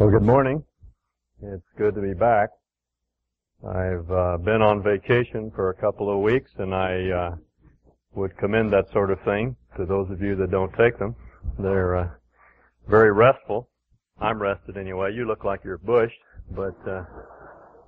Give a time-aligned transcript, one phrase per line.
[0.00, 0.64] Well, good morning.
[1.42, 2.48] It's good to be back.
[3.62, 7.36] I've uh, been on vacation for a couple of weeks, and I uh,
[8.14, 11.14] would commend that sort of thing to those of you that don't take them.
[11.58, 12.08] They're uh,
[12.88, 13.68] very restful.
[14.18, 15.12] I'm rested anyway.
[15.12, 16.14] You look like you're bushed,
[16.50, 17.04] but uh,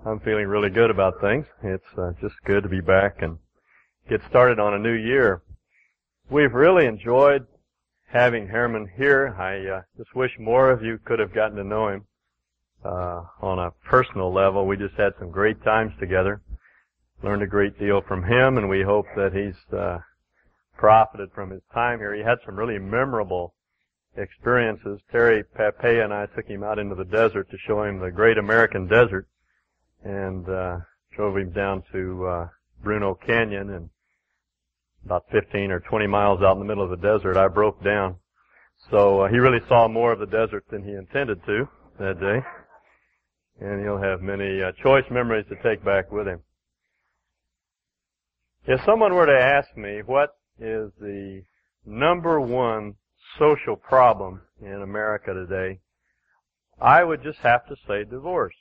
[0.04, 1.46] I'm feeling really good about things.
[1.64, 3.38] It's uh, just good to be back and
[4.10, 5.40] get started on a new year.
[6.28, 7.46] We've really enjoyed
[8.12, 9.34] having Herman here.
[9.38, 12.04] I uh, just wish more of you could have gotten to know him
[12.84, 14.66] uh, on a personal level.
[14.66, 16.42] We just had some great times together.
[17.22, 19.98] Learned a great deal from him, and we hope that he's uh,
[20.76, 22.14] profited from his time here.
[22.14, 23.54] He had some really memorable
[24.16, 25.00] experiences.
[25.10, 28.36] Terry Pape and I took him out into the desert to show him the great
[28.36, 29.26] American desert,
[30.04, 30.78] and uh,
[31.16, 32.48] drove him down to uh,
[32.82, 33.88] Bruneau Canyon and
[35.04, 38.16] about 15 or 20 miles out in the middle of the desert, I broke down.
[38.90, 42.40] So uh, he really saw more of the desert than he intended to that day.
[43.60, 46.40] And he'll have many uh, choice memories to take back with him.
[48.66, 51.42] If someone were to ask me what is the
[51.84, 52.94] number one
[53.38, 55.80] social problem in America today,
[56.80, 58.54] I would just have to say divorce.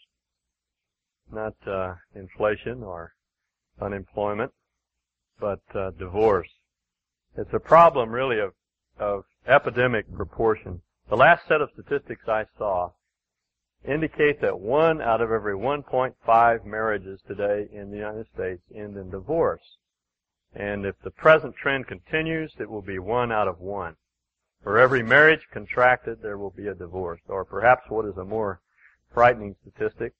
[1.31, 3.13] Not uh, inflation or
[3.79, 4.51] unemployment
[5.41, 6.47] but uh, divorce.
[7.35, 8.53] It's a problem really of,
[8.99, 10.81] of epidemic proportion.
[11.09, 12.91] The last set of statistics I saw
[13.85, 19.09] indicate that one out of every 1.5 marriages today in the United States end in
[19.09, 19.77] divorce.
[20.53, 23.95] And if the present trend continues, it will be one out of one.
[24.63, 27.21] For every marriage contracted, there will be a divorce.
[27.27, 28.61] Or perhaps what is a more
[29.13, 30.13] frightening statistic,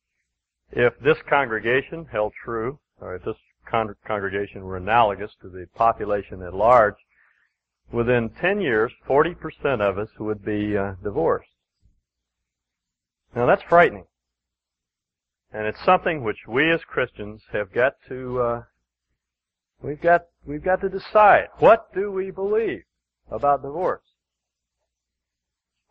[0.72, 3.36] if this congregation held true, or if this
[3.72, 6.96] con- congregation were analogous to the population at large,
[7.92, 11.50] within 10 years, 40% of us would be uh, divorced.
[13.36, 14.06] Now that's frightening.
[15.54, 18.64] And it's something which we as Christians have got to, uh,
[19.82, 21.48] we've got, we've got to decide.
[21.60, 22.84] What do we believe
[23.30, 24.04] about divorce?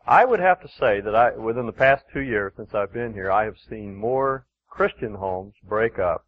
[0.05, 3.13] I would have to say that I, within the past two years since I've been
[3.13, 6.25] here, I have seen more Christian homes break up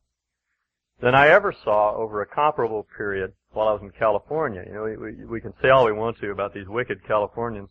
[1.03, 4.64] than I ever saw over a comparable period while I was in California.
[4.66, 7.68] You know, we, we, we can say all we want to about these wicked Californians,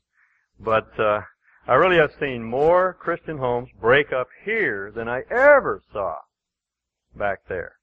[0.61, 1.23] but uh,
[1.67, 6.17] I really have seen more Christian homes break up here than I ever saw
[7.17, 7.77] back there.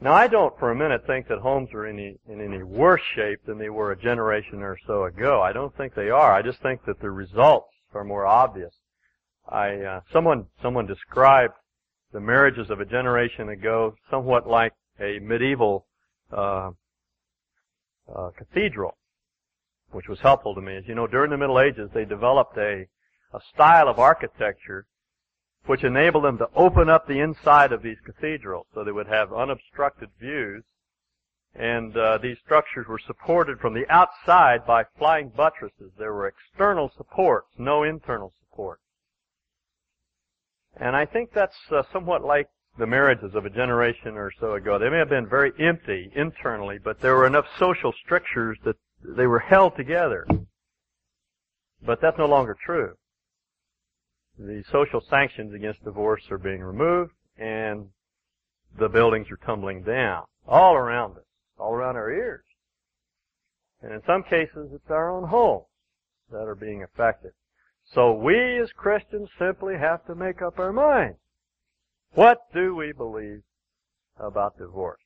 [0.00, 3.44] Now I don't for a minute think that homes are any, in any worse shape
[3.44, 5.42] than they were a generation or so ago.
[5.42, 6.32] I don't think they are.
[6.32, 8.72] I just think that the results are more obvious.
[9.46, 11.52] I, uh, someone, someone described
[12.16, 15.84] the marriages of a generation ago somewhat like a medieval
[16.32, 16.70] uh,
[18.08, 18.96] uh, cathedral,
[19.90, 20.76] which was helpful to me.
[20.76, 22.86] As you know, during the Middle Ages, they developed a,
[23.34, 24.86] a style of architecture
[25.66, 29.34] which enabled them to open up the inside of these cathedrals so they would have
[29.34, 30.64] unobstructed views.
[31.54, 35.92] And uh, these structures were supported from the outside by flying buttresses.
[35.98, 38.80] There were external supports, no internal support.
[40.78, 42.48] And I think that's uh, somewhat like
[42.78, 44.78] the marriages of a generation or so ago.
[44.78, 49.26] They may have been very empty internally, but there were enough social strictures that they
[49.26, 50.26] were held together.
[51.84, 52.94] But that's no longer true.
[54.38, 57.86] The social sanctions against divorce are being removed and
[58.78, 61.24] the buildings are tumbling down all around us,
[61.58, 62.44] all around our ears.
[63.82, 65.64] And in some cases, it's our own homes
[66.30, 67.32] that are being affected.
[67.94, 71.18] So we as Christians simply have to make up our minds.
[72.12, 73.42] What do we believe
[74.18, 75.00] about divorce?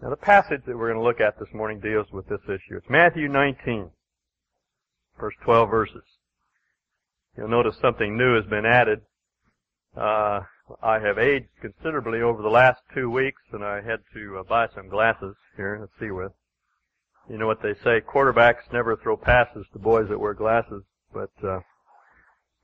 [0.00, 2.76] Now the passage that we're going to look at this morning deals with this issue.
[2.76, 3.90] It's Matthew 19,
[5.18, 6.02] first 12 verses.
[7.36, 9.00] You'll notice something new has been added.
[9.96, 10.40] Uh,
[10.82, 14.68] I have aged considerably over the last two weeks, and I had to uh, buy
[14.74, 15.78] some glasses here.
[15.80, 16.32] Let's see with.
[17.30, 20.82] You know what they say: quarterbacks never throw passes to boys that wear glasses.
[21.12, 21.60] But uh,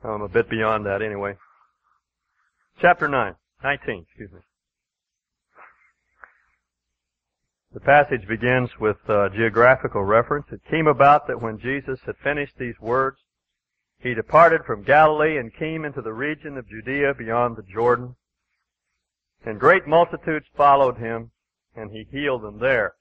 [0.05, 1.37] I'm a bit beyond that anyway.
[2.81, 4.41] Chapter 9, 19, excuse me.
[7.73, 10.47] The passage begins with a geographical reference.
[10.51, 13.19] It came about that when Jesus had finished these words,
[13.99, 18.17] he departed from Galilee and came into the region of Judea beyond the Jordan.
[19.45, 21.31] And great multitudes followed him,
[21.77, 22.95] and he healed them there.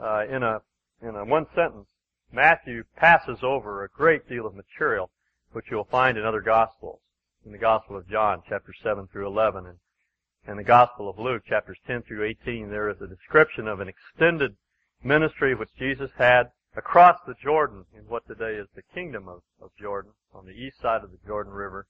[0.00, 0.62] Uh, in a
[1.02, 1.86] in a one sentence,
[2.32, 5.10] Matthew passes over a great deal of material
[5.52, 7.00] which you'll find in other Gospels.
[7.44, 9.78] In the Gospel of John, chapter 7 through 11, and,
[10.46, 13.88] and the Gospel of Luke, chapters 10 through 18, there is a description of an
[13.88, 14.56] extended
[15.02, 19.70] ministry which Jesus had across the Jordan in what today is the kingdom of, of
[19.80, 21.86] Jordan, on the east side of the Jordan River,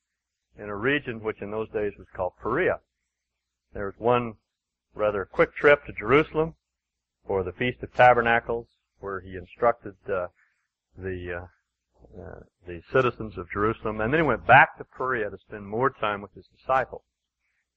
[0.59, 2.81] in a region which in those days was called Perea.
[3.73, 4.35] There was one
[4.95, 6.55] rather quick trip to Jerusalem
[7.27, 8.67] for the Feast of Tabernacles,
[9.01, 10.29] where he instructed uh,
[10.97, 11.47] the uh,
[12.19, 15.91] uh, the citizens of Jerusalem, and then he went back to Perea to spend more
[15.91, 17.03] time with his disciples.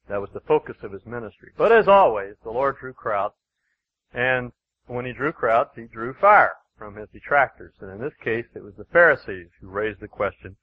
[0.10, 1.52] That was the focus of his ministry.
[1.58, 3.36] But as always, the Lord drew crowds,
[4.14, 4.52] and
[4.88, 7.74] when he drew crowds, he drew fire from his detractors.
[7.80, 10.58] And in this case, it was the Pharisees who raised the question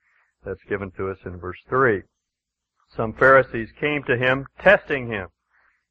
[0.45, 2.03] that's given to us in verse 3.
[2.97, 5.29] Some Pharisees came to him, testing him,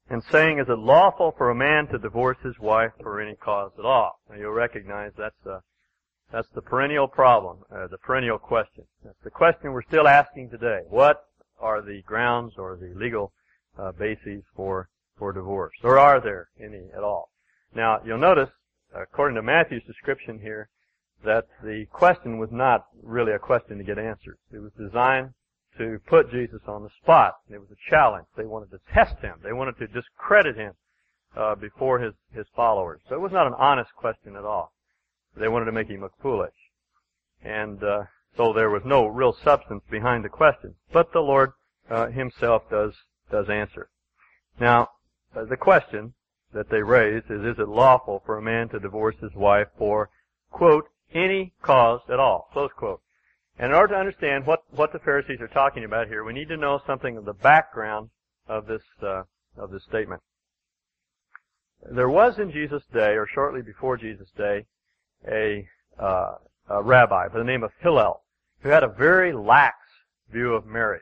[0.10, 3.72] and saying, is it lawful for a man to divorce his wife for any cause
[3.78, 4.20] at all?
[4.30, 5.62] Now you'll recognize that's the,
[6.32, 8.84] that's the perennial problem, uh, the perennial question.
[9.04, 10.82] That's the question we're still asking today.
[10.90, 11.26] What
[11.60, 13.32] are the grounds or the legal
[13.78, 15.74] uh, bases for, for divorce?
[15.84, 17.30] Or are there any at all?
[17.74, 18.50] Now, you'll notice,
[18.94, 20.70] according to Matthew's description here,
[21.24, 24.38] that the question was not really a question to get answered.
[24.54, 25.34] It was designed
[25.78, 27.36] to put Jesus on the spot.
[27.50, 28.28] It was a challenge.
[28.38, 29.36] They wanted to test him.
[29.44, 30.74] They wanted to discredit him
[31.36, 33.02] uh, before his, his followers.
[33.10, 34.74] So it was not an honest question at all.
[35.40, 36.54] They wanted to make him look foolish.
[37.44, 38.04] And uh,
[38.36, 40.76] so there was no real substance behind the question.
[40.92, 41.52] But the Lord
[41.90, 42.94] uh, himself does
[43.32, 43.90] does answer.
[44.60, 44.90] Now,
[45.36, 46.14] uh, the question
[46.54, 50.10] that they raise is, is it lawful for a man to divorce his wife for,
[50.52, 53.02] quote, any cause at all, close quote.
[53.58, 56.48] And in order to understand what, what the Pharisees are talking about here, we need
[56.48, 58.10] to know something of the background
[58.48, 59.24] of this, uh,
[59.58, 60.22] of this statement.
[61.84, 64.66] There was in Jesus' day, or shortly before Jesus' day,
[65.28, 65.68] a,
[66.00, 66.36] uh,
[66.70, 68.22] a rabbi by the name of Hillel,
[68.62, 69.76] who had a very lax
[70.32, 71.02] view of marriage.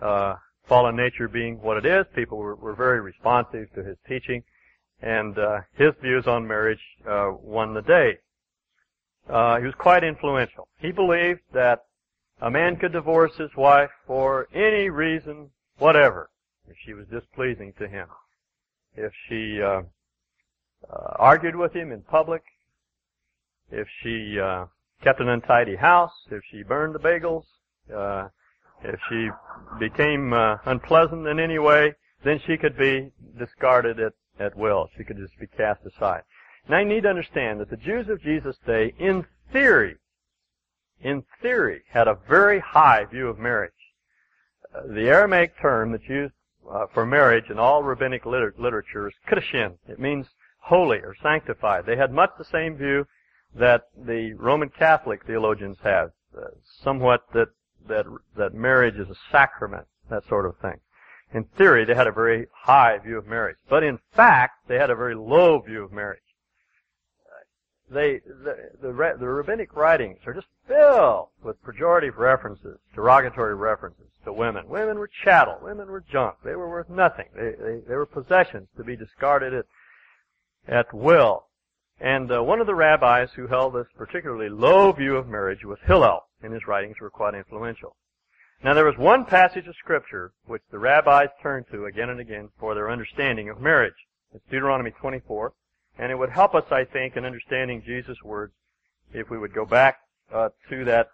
[0.00, 0.34] Uh,
[0.66, 4.42] fallen nature being what it is, people were, were very responsive to his teaching,
[5.02, 8.18] and uh, his views on marriage uh, won the day.
[9.28, 10.68] Uh, he was quite influential.
[10.78, 11.84] He believed that
[12.40, 16.30] a man could divorce his wife for any reason whatever
[16.68, 18.08] if she was displeasing to him.
[18.96, 19.82] If she uh,
[20.90, 22.42] uh, argued with him in public,
[23.70, 24.66] if she uh,
[25.02, 27.44] kept an untidy house, if she burned the bagels,
[27.94, 28.28] uh,
[28.82, 29.28] if she
[29.78, 31.94] became uh, unpleasant in any way,
[32.24, 34.88] then she could be discarded at, at will.
[34.96, 36.22] She could just be cast aside.
[36.68, 39.96] Now you need to understand that the Jews of Jesus' day, in theory,
[41.00, 43.72] in theory, had a very high view of marriage.
[44.74, 46.34] Uh, the Aramaic term that's used
[46.70, 49.76] uh, for marriage in all rabbinic liter- literature is kedushin.
[49.88, 50.26] It means
[50.58, 51.86] holy or sanctified.
[51.86, 53.06] They had much the same view
[53.54, 56.48] that the Roman Catholic theologians have, uh,
[56.82, 57.48] somewhat that
[57.88, 58.06] that
[58.36, 60.80] that marriage is a sacrament, that sort of thing.
[61.32, 64.90] In theory, they had a very high view of marriage, but in fact, they had
[64.90, 66.22] a very low view of marriage
[67.90, 74.32] they the, the, the rabbinic writings are just filled with pejorative references, derogatory references to
[74.32, 74.68] women.
[74.68, 75.58] Women were chattel.
[75.62, 76.36] Women were junk.
[76.44, 77.26] They were worth nothing.
[77.34, 79.66] They they, they were possessions to be discarded at
[80.68, 81.46] at will.
[82.00, 85.78] And uh, one of the rabbis who held this particularly low view of marriage was
[85.84, 87.94] Hillel, and his writings were quite influential.
[88.64, 92.50] Now there was one passage of scripture which the rabbis turned to again and again
[92.58, 93.94] for their understanding of marriage.
[94.34, 95.52] It's Deuteronomy 24.
[95.98, 98.54] And it would help us, I think, in understanding Jesus' words
[99.12, 99.98] if we would go back
[100.32, 101.08] uh, to that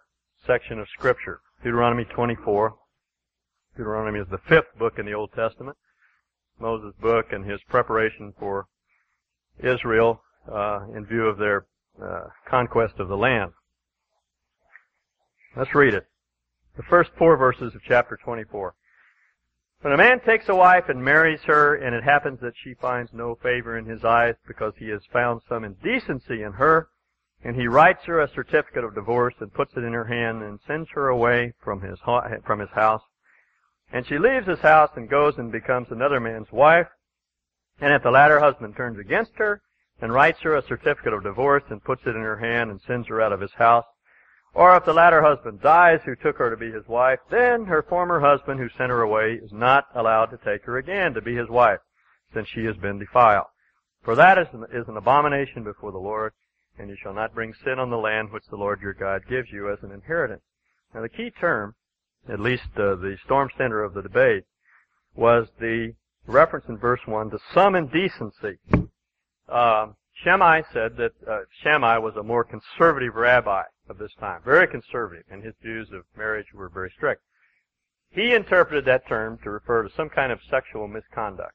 [0.46, 1.40] section of Scripture.
[1.64, 2.76] Deuteronomy 24.
[3.76, 5.76] Deuteronomy is the fifth book in the Old Testament.
[6.60, 8.66] Moses' book and his preparation for
[9.58, 10.22] Israel
[10.94, 11.66] in view of their
[12.02, 13.52] uh, conquest of the land.
[15.56, 16.06] Let's read it.
[16.76, 18.74] The first four verses of chapter 24.
[19.80, 23.12] When a man takes a wife and marries her, and it happens that she finds
[23.12, 26.88] no favor in his eyes because he has found some indecency in her,
[27.44, 30.58] and he writes her a certificate of divorce and puts it in her hand and
[30.66, 31.98] sends her away from his
[32.44, 33.02] from his house,
[33.92, 36.88] and she leaves his house and goes and becomes another man's wife,
[37.80, 39.62] and if the latter husband turns against her
[40.00, 43.08] and writes her a certificate of divorce and puts it in her hand and sends
[43.08, 43.84] her out of his house,
[44.54, 47.82] or if the latter husband dies who took her to be his wife, then her
[47.82, 51.36] former husband who sent her away is not allowed to take her again to be
[51.36, 51.80] his wife,
[52.32, 53.46] since she has been defiled.
[54.02, 56.32] For that is an, is an abomination before the Lord,
[56.78, 59.50] and you shall not bring sin on the land which the Lord your God gives
[59.50, 60.42] you as an inheritance.
[60.94, 61.74] Now the key term,
[62.28, 64.44] at least uh, the storm center of the debate,
[65.14, 65.94] was the
[66.26, 68.58] reference in verse 1 to some indecency.
[69.48, 69.88] Uh,
[70.24, 75.24] Shammai said that uh, Shammai was a more conservative rabbi of this time, very conservative,
[75.30, 77.22] and his views of marriage were very strict.
[78.10, 81.54] He interpreted that term to refer to some kind of sexual misconduct,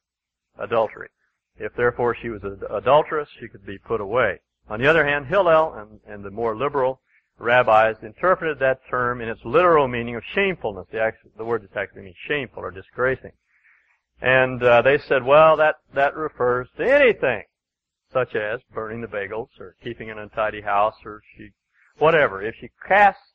[0.60, 1.10] adultery.
[1.58, 4.40] If therefore she was an adulteress, she could be put away.
[4.70, 7.02] On the other hand, Hillel and, and the more liberal
[7.38, 10.88] rabbis interpreted that term in its literal meaning of shamefulness.
[10.92, 13.32] The, actual, the word actually means shameful or disgracing.
[14.22, 17.44] And uh, they said, well, that, that refers to anything,
[18.14, 21.50] such as burning the bagels or keeping an untidy house or she,
[21.98, 22.42] whatever.
[22.42, 23.34] If she casts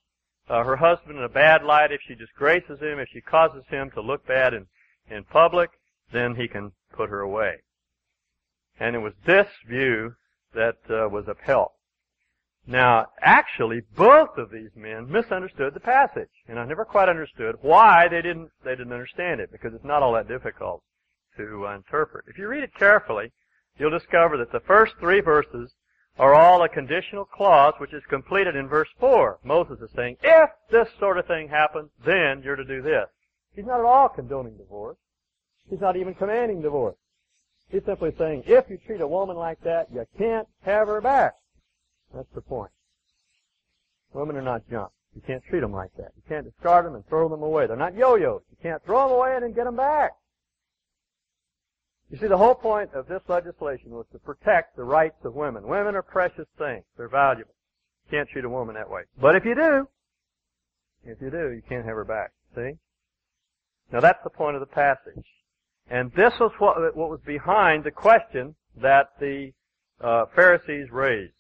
[0.49, 3.91] uh, her husband in a bad light, if she disgraces him, if she causes him
[3.93, 4.67] to look bad in,
[5.11, 5.71] in public,
[6.13, 7.57] then he can put her away.
[8.79, 10.15] And it was this view
[10.55, 11.71] that uh, was upheld.
[12.67, 18.09] Now, actually, both of these men misunderstood the passage, and I never quite understood why
[18.09, 20.83] they didn't they didn't understand it because it's not all that difficult
[21.37, 22.25] to uh, interpret.
[22.27, 23.31] If you read it carefully,
[23.79, 25.73] you'll discover that the first three verses
[26.19, 29.39] are all a conditional clause which is completed in verse 4.
[29.45, 33.07] Moses is saying, if this sort of thing happens, then you're to do this.
[33.55, 34.97] He's not at all condoning divorce.
[35.69, 36.97] He's not even commanding divorce.
[37.69, 41.35] He's simply saying, if you treat a woman like that, you can't have her back.
[42.15, 42.71] That's the point.
[44.13, 44.91] Women are not junk.
[45.15, 46.13] You can't treat them like that.
[46.17, 47.67] You can't discard them and throw them away.
[47.67, 48.43] They're not yo-yos.
[48.51, 50.13] You can't throw them away and then get them back.
[52.11, 55.67] You see, the whole point of this legislation was to protect the rights of women.
[55.67, 56.85] Women are precious things.
[56.97, 57.55] They're valuable.
[58.05, 59.03] You can't treat a woman that way.
[59.21, 59.89] But if you do,
[61.05, 62.31] if you do, you can't have her back.
[62.55, 62.73] See?
[63.93, 65.25] Now that's the point of the passage.
[65.91, 69.53] And this was what, what was behind the question that the
[70.01, 71.33] uh, Pharisees raised.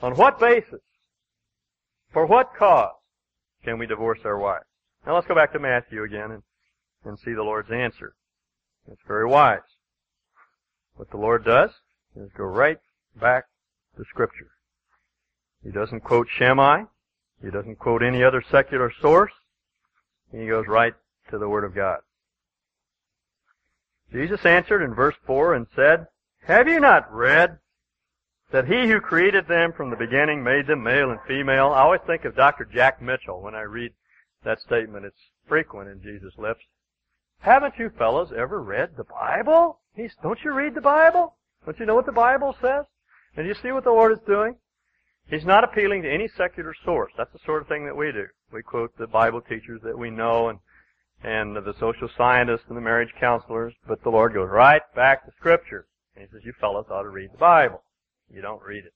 [0.00, 0.80] On what basis?
[2.12, 2.92] For what cause
[3.64, 4.64] can we divorce our wives?
[5.06, 6.42] Now let's go back to Matthew again and,
[7.04, 8.14] and see the Lord's answer.
[8.90, 9.60] It's very wise.
[10.96, 11.70] What the Lord does
[12.16, 12.78] is go right
[13.20, 13.44] back
[13.96, 14.50] to Scripture.
[15.62, 16.84] He doesn't quote Shammai.
[17.42, 19.32] He doesn't quote any other secular source.
[20.32, 20.94] He goes right
[21.30, 22.00] to the Word of God.
[24.12, 26.06] Jesus answered in verse 4 and said,
[26.46, 27.58] Have you not read
[28.50, 31.68] that he who created them from the beginning made them male and female?
[31.68, 32.64] I always think of Dr.
[32.64, 33.92] Jack Mitchell when I read
[34.44, 35.04] that statement.
[35.04, 36.64] It's frequent in Jesus' lips.
[37.40, 39.80] Haven't you fellows ever read the Bible?
[39.94, 41.34] He's, don't you read the Bible?
[41.64, 42.84] Don't you know what the Bible says?
[43.36, 44.56] And you see what the Lord is doing?
[45.28, 47.12] He's not appealing to any secular source.
[47.16, 48.26] That's the sort of thing that we do.
[48.52, 50.58] We quote the Bible teachers that we know and
[51.22, 55.32] and the social scientists and the marriage counselors, but the Lord goes right back to
[55.32, 55.86] Scripture.
[56.14, 57.82] And He says, you fellows ought to read the Bible.
[58.32, 58.92] You don't read it.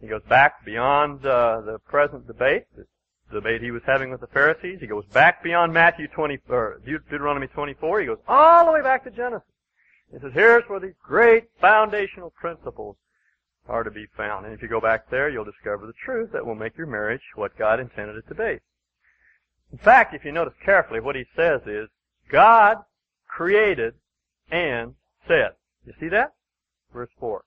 [0.00, 2.86] He goes back beyond uh, the present debate, the
[3.32, 4.78] debate he was having with the Pharisees.
[4.80, 8.00] He goes back beyond Matthew 20, or Deuteronomy 24.
[8.00, 9.48] He goes all the way back to Genesis.
[10.12, 12.96] He says, here's where these great foundational principles
[13.68, 14.44] are to be found.
[14.44, 17.22] And if you go back there, you'll discover the truth that will make your marriage
[17.34, 18.60] what God intended it to be.
[19.72, 21.88] In fact, if you notice carefully, what he says is,
[22.30, 22.78] God
[23.26, 23.94] created
[24.50, 24.94] and
[25.26, 25.52] said.
[25.86, 26.34] You see that?
[26.92, 27.42] Verse 4.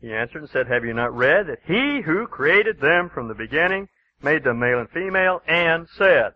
[0.00, 3.34] He answered and said, Have you not read that he who created them from the
[3.34, 3.88] beginning
[4.22, 6.32] made them male and female and said?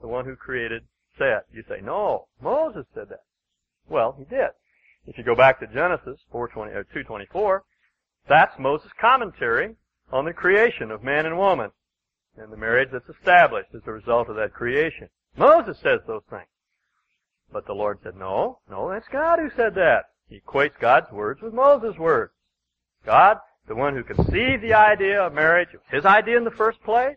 [0.00, 0.84] The one who created
[1.18, 1.42] said.
[1.52, 3.24] You say, no, Moses said that.
[3.88, 4.50] Well, he did.
[5.06, 7.64] If you go back to Genesis 420, or uh, 224,
[8.28, 9.76] that's Moses' commentary
[10.12, 11.70] on the creation of man and woman
[12.36, 15.08] and the marriage that's established as a result of that creation.
[15.36, 16.46] Moses says those things.
[17.52, 20.06] But the Lord said, no, no, that's God who said that.
[20.28, 22.32] He equates God's words with Moses' words.
[23.04, 23.38] God,
[23.68, 27.16] the one who conceived the idea of marriage, his idea in the first place,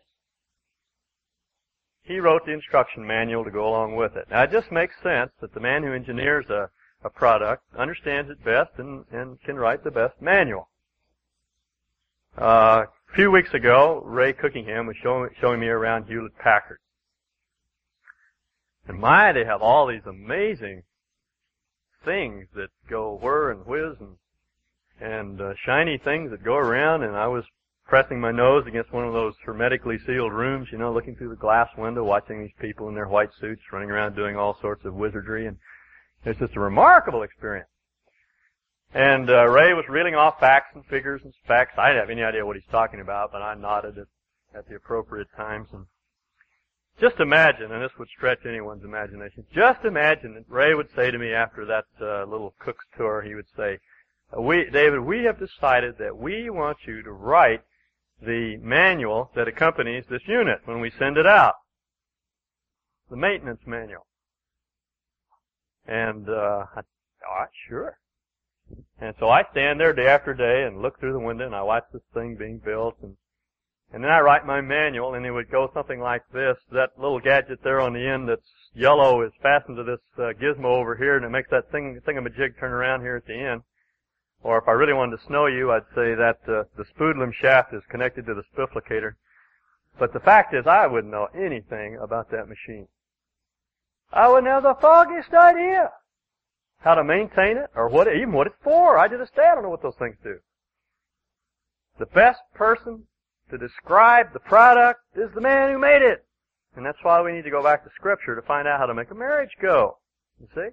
[2.09, 4.25] he wrote the instruction manual to go along with it.
[4.31, 6.67] Now it just makes sense that the man who engineers a,
[7.03, 10.69] a product understands it best and, and can write the best manual.
[12.35, 16.79] Uh, a few weeks ago, Ray Cookingham was showing, showing me around Hewlett Packard.
[18.87, 20.81] And my, they have all these amazing
[22.03, 24.15] things that go whir and whiz and
[25.01, 27.03] and uh, shiny things that go around.
[27.03, 27.45] And I was
[27.89, 31.35] pressing my nose against one of those hermetically sealed rooms, you know, looking through the
[31.35, 34.93] glass window, watching these people in their white suits running around doing all sorts of
[34.93, 35.47] wizardry.
[35.47, 35.57] And
[36.23, 37.67] it's just a remarkable experience.
[38.93, 41.73] And uh, Ray was reeling off facts and figures and specs.
[41.77, 44.75] I didn't have any idea what he's talking about, but I nodded at, at the
[44.75, 45.67] appropriate times.
[45.73, 45.85] And
[46.99, 51.17] just imagine, and this would stretch anyone's imagination, just imagine that Ray would say to
[51.17, 53.79] me after that uh, little cook's tour, he would say,
[54.37, 57.61] we, David, we have decided that we want you to write
[58.21, 61.55] the manual that accompanies this unit when we send it out.
[63.09, 64.05] The maintenance manual.
[65.87, 66.81] And, uh, I,
[67.23, 67.97] right, sure.
[68.99, 71.63] And so I stand there day after day and look through the window and I
[71.63, 73.15] watch this thing being built and
[73.91, 76.57] and then I write my manual and it would go something like this.
[76.71, 78.45] That little gadget there on the end that's
[78.75, 82.59] yellow is fastened to this uh, gizmo over here and it makes that thing thingamajig
[82.59, 83.61] turn around here at the end.
[84.41, 87.73] Or if I really wanted to snow you, I'd say that uh, the Spudlum shaft
[87.73, 89.13] is connected to the spifflicator.
[89.97, 92.87] But the fact is, I wouldn't know anything about that machine.
[94.11, 95.91] I wouldn't have the foggiest idea
[96.79, 98.97] how to maintain it or what, even what it's for.
[98.97, 100.39] I just I don't know what those things do.
[101.99, 103.03] The best person
[103.51, 106.25] to describe the product is the man who made it.
[106.75, 108.93] And that's why we need to go back to scripture to find out how to
[108.93, 109.97] make a marriage go.
[110.39, 110.69] You see?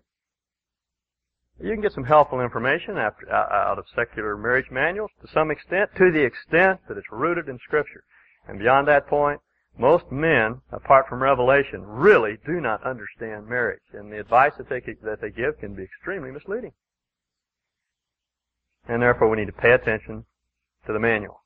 [1.58, 5.90] You can get some helpful information after, out of secular marriage manuals to some extent,
[5.96, 8.04] to the extent that it's rooted in scripture.
[8.46, 9.40] And beyond that point,
[9.78, 14.80] most men, apart from revelation, really do not understand marriage, and the advice that they
[15.02, 16.72] that they give can be extremely misleading.
[18.88, 20.24] And therefore, we need to pay attention
[20.86, 21.42] to the manual.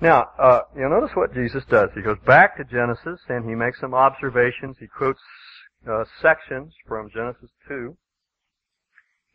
[0.00, 1.90] Now, uh, you'll notice what Jesus does.
[1.94, 4.76] He goes back to Genesis and he makes some observations.
[4.80, 5.20] He quotes
[5.86, 7.94] uh, sections from Genesis 2.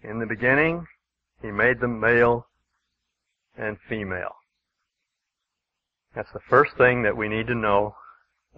[0.07, 0.85] In the beginning,
[1.41, 2.47] he made them male
[3.57, 4.35] and female.
[6.13, 7.95] That's the first thing that we need to know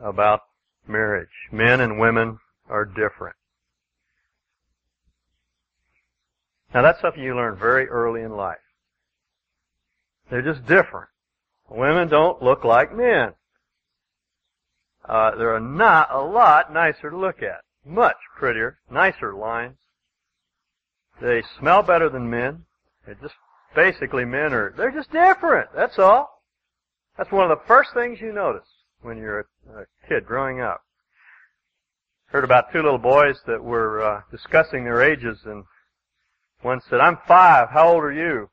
[0.02, 0.42] about
[0.88, 1.30] marriage.
[1.52, 2.40] Men and women
[2.70, 3.36] are different.
[6.74, 8.58] Now that's something you learn very early in life.
[10.30, 11.10] They're just different.
[11.70, 13.34] Women don't look like men.
[15.08, 17.62] Uh, they're not a lot nicer to look at.
[17.86, 19.78] Much prettier, nicer lines.
[21.22, 22.66] They smell better than men.
[23.06, 23.36] They're just
[23.76, 25.70] basically men are, they're just different.
[25.76, 26.44] That's all.
[27.18, 28.68] That's one of the first things you notice
[29.02, 30.84] when you're a, a kid growing up.
[32.28, 35.64] Heard about two little boys that were uh, discussing their ages, and
[36.62, 37.70] one said, "I'm five.
[37.70, 38.50] How old are you?"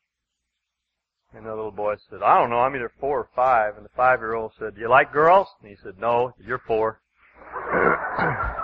[1.34, 2.60] And the little boy said, "I don't know.
[2.60, 3.76] I'm either four or five.
[3.76, 6.32] And the five-year-old said, "Do you like girls?" And he said, "No.
[6.38, 7.00] You're four.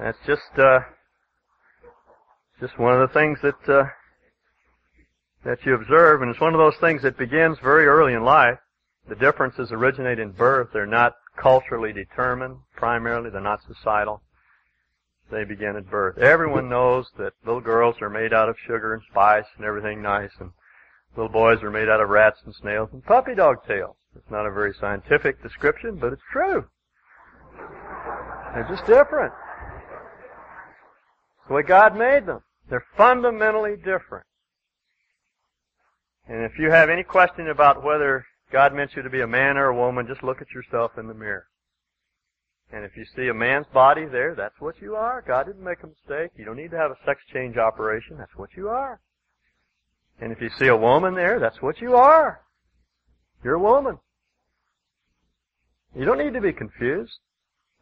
[0.00, 0.80] That's just uh,
[2.62, 3.84] just one of the things that uh,
[5.44, 8.56] that you observe, and it's one of those things that begins very early in life.
[9.08, 10.68] The differences originate in birth.
[10.72, 13.30] They're not culturally determined, primarily.
[13.30, 14.22] They're not societal.
[15.32, 16.18] They begin at birth.
[16.18, 20.30] Everyone knows that little girls are made out of sugar and spice and everything nice,
[20.38, 20.52] and
[21.16, 23.96] little boys are made out of rats and snails and puppy dog tails.
[24.14, 26.66] It's not a very scientific description, but it's true.
[28.54, 29.32] They're just different.
[31.38, 32.40] It's the way God made them.
[32.72, 34.24] They're fundamentally different.
[36.26, 39.58] And if you have any question about whether God meant you to be a man
[39.58, 41.48] or a woman, just look at yourself in the mirror.
[42.72, 45.22] And if you see a man's body there, that's what you are.
[45.28, 46.30] God didn't make a mistake.
[46.34, 48.16] You don't need to have a sex change operation.
[48.16, 49.02] That's what you are.
[50.18, 52.40] And if you see a woman there, that's what you are.
[53.44, 53.98] You're a woman.
[55.94, 57.18] You don't need to be confused.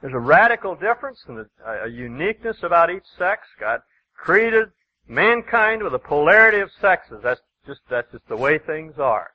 [0.00, 3.46] There's a radical difference and a, uniqueness about each sex.
[3.60, 3.82] God
[4.16, 4.70] created
[5.08, 7.20] mankind with a polarity of sexes.
[7.22, 9.30] That's just that's just the way things are.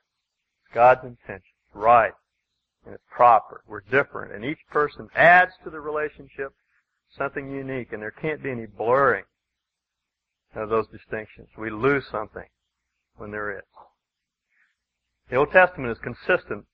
[0.64, 1.54] It's God's intention.
[1.66, 2.12] It's right.
[2.84, 3.62] And it's proper.
[3.66, 4.32] We're different.
[4.32, 6.52] And each person adds to the relationship
[7.16, 7.92] something unique.
[7.92, 9.24] And there can't be any blurring
[10.54, 11.48] of those distinctions.
[11.58, 12.46] We lose something
[13.16, 13.64] when there is.
[15.30, 16.64] The Old Testament is consistent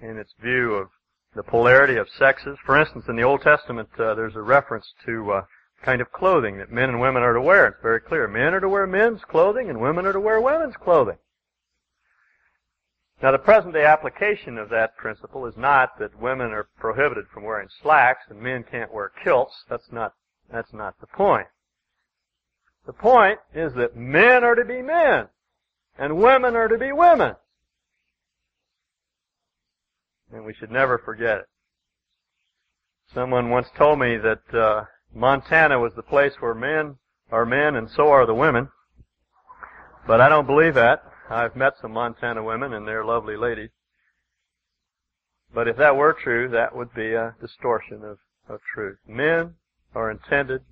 [0.00, 0.88] in its view of
[1.34, 2.58] the polarity of sexes.
[2.66, 5.42] For instance, in the Old Testament, uh, there's a reference to uh,
[5.82, 7.66] kind of clothing that men and women are to wear.
[7.66, 8.28] It's very clear.
[8.28, 11.18] Men are to wear men's clothing and women are to wear women's clothing.
[13.22, 17.44] Now the present day application of that principle is not that women are prohibited from
[17.44, 19.54] wearing slacks and men can't wear kilts.
[19.68, 20.14] That's not,
[20.50, 21.46] that's not the point.
[22.86, 25.28] The point is that men are to be men
[25.98, 27.34] and women are to be women.
[30.32, 31.46] And we should never forget it.
[33.14, 36.96] Someone once told me that uh, Montana was the place where men
[37.30, 38.68] are men and so are the women.
[40.06, 41.02] But I don't believe that.
[41.30, 43.70] I've met some Montana women and they're lovely ladies.
[45.54, 48.98] But if that were true, that would be a distortion of, of truth.
[49.06, 49.54] Men
[49.94, 50.62] are intended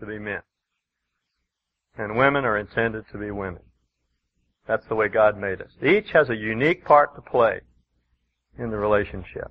[0.00, 0.42] to be men.
[1.96, 3.62] And women are intended to be women.
[4.66, 5.70] That's the way God made us.
[5.82, 7.60] Each has a unique part to play
[8.58, 9.50] in the relationship.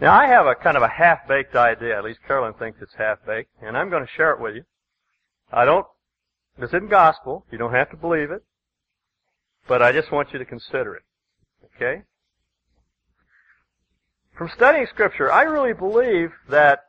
[0.00, 3.50] Now I have a kind of a half-baked idea, at least Carolyn thinks it's half-baked,
[3.60, 4.64] and I'm going to share it with you.
[5.52, 5.86] I don't,
[6.56, 8.44] this isn't gospel, you don't have to believe it,
[9.66, 11.02] but I just want you to consider it.
[11.74, 12.02] Okay?
[14.36, 16.84] From studying scripture, I really believe that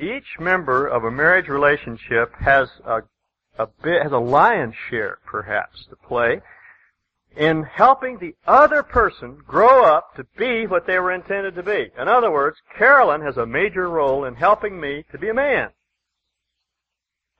[0.00, 3.02] each member of a marriage relationship has a,
[3.58, 6.40] a bit, has a lion's share, perhaps, to play
[7.36, 11.90] in helping the other person grow up to be what they were intended to be.
[11.98, 15.70] In other words, Carolyn has a major role in helping me to be a man.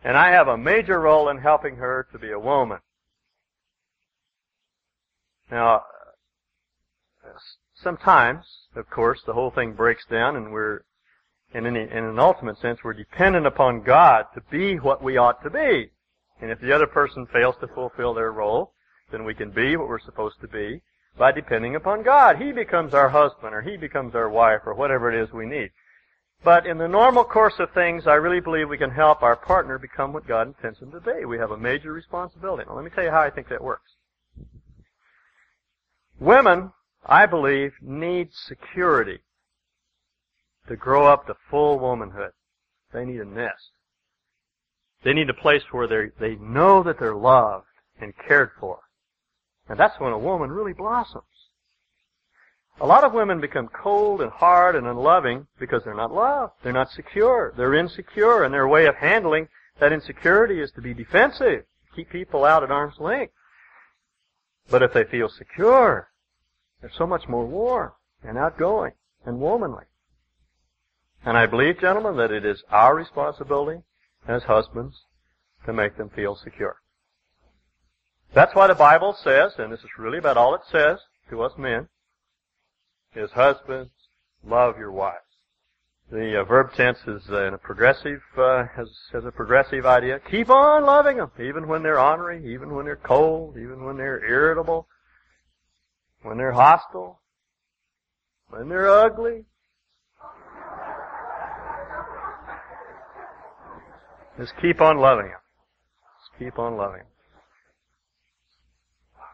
[0.03, 2.79] And I have a major role in helping her to be a woman.
[5.51, 5.85] Now,
[7.75, 10.81] sometimes, of course, the whole thing breaks down and we're,
[11.55, 15.43] in, any, in an ultimate sense, we're dependent upon God to be what we ought
[15.43, 15.91] to be.
[16.41, 18.74] And if the other person fails to fulfill their role,
[19.11, 20.81] then we can be what we're supposed to be
[21.17, 22.37] by depending upon God.
[22.41, 25.71] He becomes our husband or he becomes our wife or whatever it is we need.
[26.43, 29.79] But in the normal course of things, I really believe we can help our partner
[29.79, 31.25] become what God intends him to be.
[31.25, 32.65] We have a major responsibility.
[32.69, 33.91] Now let me tell you how I think that works.
[36.21, 36.73] Women,
[37.07, 39.21] I believe, need security
[40.69, 42.33] to grow up to full womanhood.
[42.93, 43.71] They need a nest.
[45.03, 47.67] They need a place where they they know that they're loved
[48.01, 48.81] and cared for.
[49.69, 51.25] And that's when a woman really blossoms.
[52.81, 56.55] A lot of women become cold and hard and unloving because they're not loved.
[56.63, 57.55] They're not secure.
[57.57, 59.49] They're insecure and their way of handling
[59.79, 63.33] that insecurity is to be defensive, keep people out at arm's length.
[64.71, 66.11] But if they feel secure,
[66.81, 68.93] they're so much more warm and outgoing
[69.25, 69.85] and womanly.
[71.25, 73.83] And I believe, gentlemen, that it is our responsibility
[74.29, 74.97] as husbands
[75.65, 76.81] to make them feel secure.
[78.35, 80.99] That's why the Bible says, and this is really about all it says
[81.31, 81.89] to us men,
[83.15, 83.93] is husbands,
[84.45, 85.21] love your wives.
[86.11, 90.21] The uh, verb tense is uh, a progressive, uh, has, has a progressive idea.
[90.31, 94.25] Keep on loving them, even when they're ornery, even when they're cold, even when they're
[94.25, 94.89] irritable,
[96.23, 97.21] when they're hostile,
[98.51, 99.45] when they're ugly.
[104.39, 105.41] Just keep on loving them.
[106.21, 107.14] Just keep on loving them.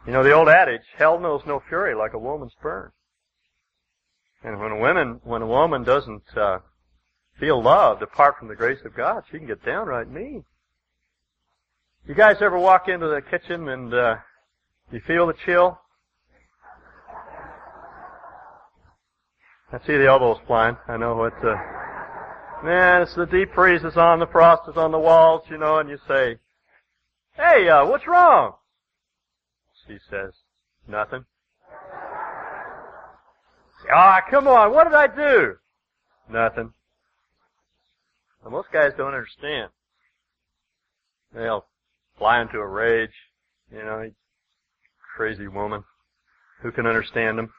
[0.07, 2.91] You know the old adage, hell knows no fury like a woman's burn.
[4.43, 6.61] And when a woman, when a woman doesn't uh,
[7.39, 10.45] feel loved apart from the grace of God, she can get downright mean.
[12.07, 14.17] You guys ever walk into the kitchen and uh,
[14.91, 15.79] you feel the chill?
[19.73, 20.77] I see the elbows flying.
[20.89, 21.45] I know what.
[21.45, 21.55] Uh,
[22.65, 25.79] man, it's the deep freeze is on, the frost is on the walls, you know,
[25.79, 26.39] and you say,
[27.37, 28.55] "Hey, uh, what's wrong?"
[29.91, 30.33] She says,
[30.87, 31.25] "Nothing."
[33.93, 35.57] Ah, come on, what did I do?
[36.29, 36.73] Nothing.
[38.41, 39.73] Well, most guys don't understand.
[41.35, 41.67] They'll
[42.19, 43.11] fly into a rage,
[43.73, 44.09] you know,
[45.17, 45.83] crazy woman.
[46.63, 47.53] Who can understand them?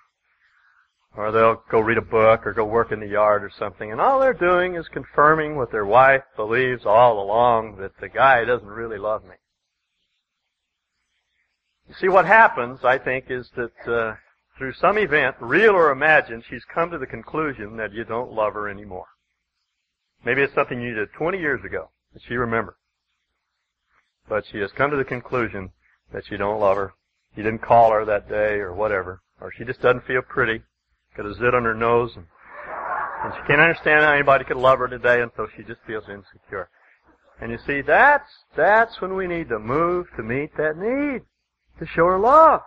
[1.17, 4.00] Or they'll go read a book or go work in the yard or something, and
[4.00, 8.67] all they're doing is confirming what their wife believes all along that the guy doesn't
[8.70, 9.36] really love me.
[11.92, 14.16] You see, what happens, I think, is that uh,
[14.58, 18.54] through some event, real or imagined, she's come to the conclusion that you don't love
[18.54, 19.08] her anymore.
[20.24, 22.78] Maybe it's something you did 20 years ago that she remembers.
[24.30, 25.72] But she has come to the conclusion
[26.14, 26.94] that you don't love her.
[27.36, 29.22] You didn't call her that day or whatever.
[29.42, 30.64] Or she just doesn't feel pretty.
[31.18, 32.26] Got a zit on her nose and,
[33.26, 36.06] and she can't understand how anybody could love her today and so she just feels
[36.08, 36.70] insecure.
[37.42, 41.24] And you see, that's, that's when we need to move to meet that need.
[41.82, 42.62] To show her love.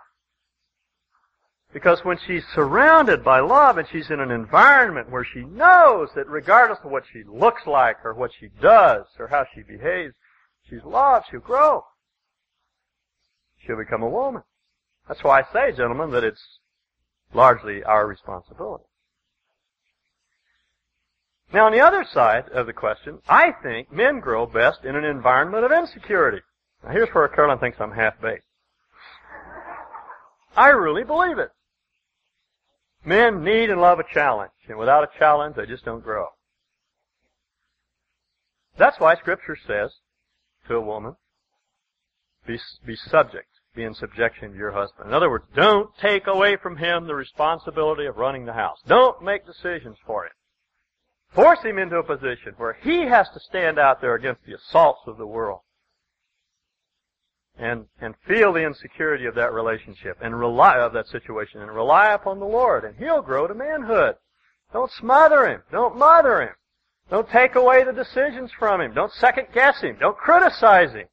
[1.71, 6.27] Because when she's surrounded by love and she's in an environment where she knows that
[6.27, 10.13] regardless of what she looks like or what she does or how she behaves,
[10.69, 11.85] she's loved, she'll grow.
[13.65, 14.43] She'll become a woman.
[15.07, 16.59] That's why I say, gentlemen, that it's
[17.33, 18.83] largely our responsibility.
[21.53, 25.05] Now on the other side of the question, I think men grow best in an
[25.05, 26.41] environment of insecurity.
[26.83, 28.43] Now here's where Carolyn thinks I'm half-baked.
[30.55, 31.49] I really believe it.
[33.03, 36.27] Men need and love a challenge, and without a challenge, they just don't grow.
[38.77, 39.91] That's why Scripture says
[40.67, 41.15] to a woman,
[42.47, 45.07] be, be subject, be in subjection to your husband.
[45.07, 48.77] In other words, don't take away from him the responsibility of running the house.
[48.87, 50.31] Don't make decisions for him.
[51.29, 55.01] Force him into a position where he has to stand out there against the assaults
[55.05, 55.61] of the world
[57.57, 62.11] and and feel the insecurity of that relationship and rely of that situation and rely
[62.13, 64.15] upon the Lord and he'll grow to manhood.
[64.73, 65.61] Don't smother him.
[65.71, 66.55] Don't mother him.
[67.09, 68.93] Don't take away the decisions from him.
[68.93, 69.97] Don't second guess him.
[69.99, 71.07] Don't criticize him.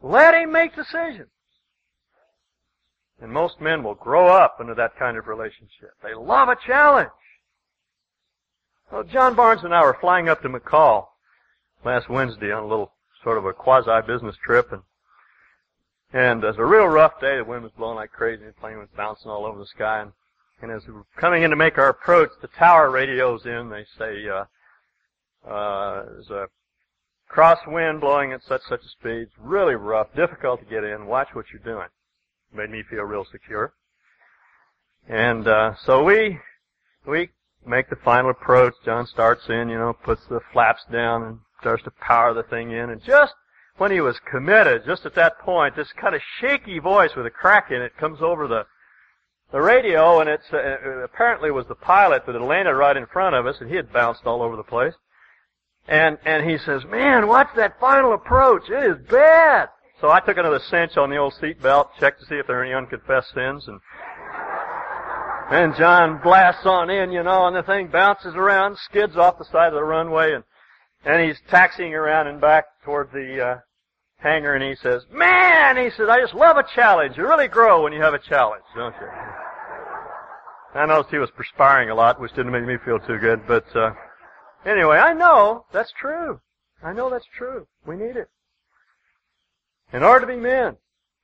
[0.00, 1.28] Let him make decisions.
[3.20, 5.90] And most men will grow up under that kind of relationship.
[6.02, 7.10] They love a challenge.
[8.90, 11.06] Well, John Barnes and I were flying up to McCall
[11.84, 14.82] last Wednesday on a little sort of a quasi-business trip and
[16.12, 17.36] and it was a real rough day.
[17.38, 18.44] The wind was blowing like crazy.
[18.44, 20.00] The plane was bouncing all over the sky.
[20.00, 20.12] And,
[20.60, 23.70] and as we were coming in to make our approach, the tower radios in.
[23.70, 24.44] They say, uh,
[25.50, 26.46] uh, there's a
[27.32, 31.06] crosswind blowing at such such a speed, It's really rough, difficult to get in.
[31.06, 31.88] Watch what you're doing.
[32.54, 33.72] Made me feel real secure.
[35.08, 36.38] And uh, so we
[37.06, 37.30] we
[37.66, 38.74] make the final approach.
[38.84, 42.72] John starts in, you know, puts the flaps down and starts to power the thing
[42.72, 42.90] in.
[42.90, 43.34] And just
[43.78, 47.30] when he was committed, just at that point, this kind of shaky voice with a
[47.30, 48.66] crack in it comes over the
[49.52, 53.06] the radio, and it's uh, it apparently was the pilot that had landed right in
[53.06, 54.94] front of us, and he had bounced all over the place.
[55.86, 58.70] And and he says, "Man, watch that final approach.
[58.70, 59.68] It is bad."
[60.00, 62.56] So I took another cinch on the old seat belt, checked to see if there
[62.56, 63.78] were any unconfessed sins, and
[65.50, 69.44] and John blasts on in, you know, and the thing bounces around, skids off the
[69.44, 70.44] side of the runway, and
[71.04, 73.58] and he's taxiing around and back toward the uh,
[74.18, 77.16] hangar, and he says, "Man," he says, "I just love a challenge.
[77.16, 79.08] You really grow when you have a challenge, don't you?"
[80.74, 83.46] I noticed he was perspiring a lot, which didn't make me feel too good.
[83.46, 83.92] But uh,
[84.64, 86.40] anyway, I know that's true.
[86.82, 87.66] I know that's true.
[87.86, 88.28] We need it.
[89.92, 90.78] In order to be men,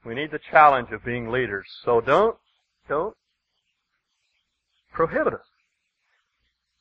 [0.04, 1.66] we need the challenge of being leaders.
[1.84, 2.36] So don't,
[2.88, 3.16] don't
[4.92, 5.46] prohibit us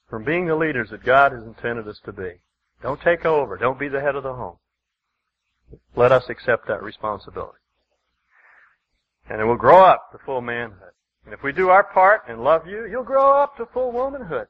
[0.10, 2.42] from being the leaders that God has intended us to be.
[2.82, 3.58] Don't take over.
[3.58, 4.58] Don't be the head of the home.
[5.96, 7.58] Let us accept that responsibility.
[9.30, 10.92] And it will grow up to full manhood.
[11.26, 14.48] And if we do our part and love you, you'll grow up to full womanhood.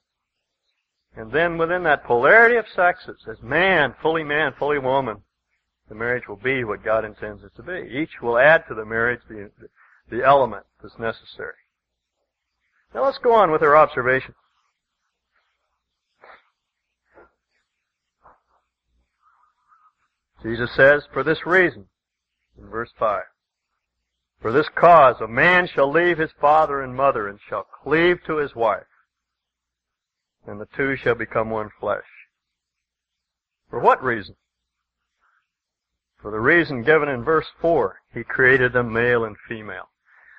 [1.16, 5.24] And then within that polarity of sexes, as man, fully man, fully woman,
[5.90, 7.90] the marriage will be what God intends it to be.
[7.90, 9.50] Each will add to the marriage the,
[10.12, 11.54] the element that's necessary.
[12.94, 14.36] Now let's go on with our observation.
[20.44, 21.86] Jesus says, for this reason,
[22.58, 23.24] in verse 5,
[24.42, 28.38] for this cause a man shall leave his father and mother and shall cleave to
[28.38, 28.86] his wife,
[30.46, 32.06] and the two shall become one flesh.
[33.70, 34.36] For what reason?
[36.22, 39.90] For the reason given in verse 4, he created them male and female.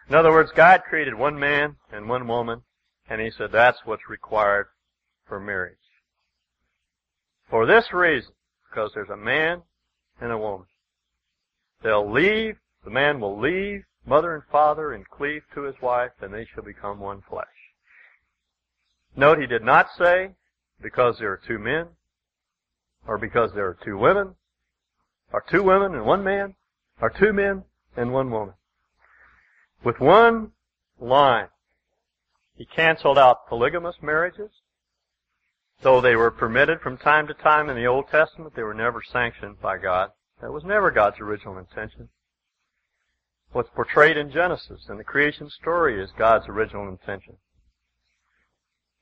[0.08, 2.62] In other words, God created one man and one woman,
[3.08, 4.68] and he said that's what's required
[5.26, 5.76] for marriage.
[7.50, 8.32] For this reason,
[8.68, 9.62] because there's a man
[10.20, 10.66] and a woman.
[11.82, 16.32] They'll leave, the man will leave mother and father and cleave to his wife, and
[16.32, 17.46] they shall become one flesh.
[19.14, 20.30] Note he did not say
[20.80, 21.86] because there are two men,
[23.06, 24.34] or because there are two women,
[25.32, 26.54] or two women and one man,
[27.00, 27.64] or two men
[27.96, 28.54] and one woman.
[29.84, 30.52] With one
[31.00, 31.48] line,
[32.54, 34.50] he canceled out polygamous marriages.
[35.82, 39.00] Though they were permitted from time to time in the Old Testament, they were never
[39.02, 40.10] sanctioned by God.
[40.40, 42.08] That was never God's original intention.
[43.52, 47.36] What's portrayed in Genesis and the creation story is God's original intention.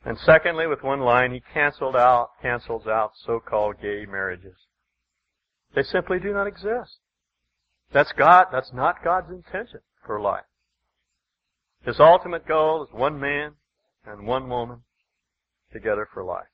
[0.04, 4.54] And secondly, with one line, he canceled out, cancels out so-called gay marriages.
[5.74, 6.98] They simply do not exist.
[7.92, 10.44] That's God, that's not God's intention for life.
[11.84, 13.54] His ultimate goal is one man
[14.06, 14.82] and one woman
[15.72, 16.46] together for life.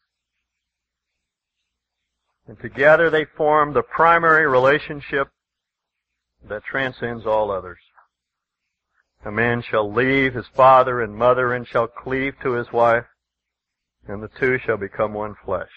[2.49, 5.29] And together they form the primary relationship
[6.49, 7.79] that transcends all others.
[9.25, 13.05] A man shall leave his father and mother and shall cleave to his wife,
[14.09, 15.71] and the two shall become one flesh.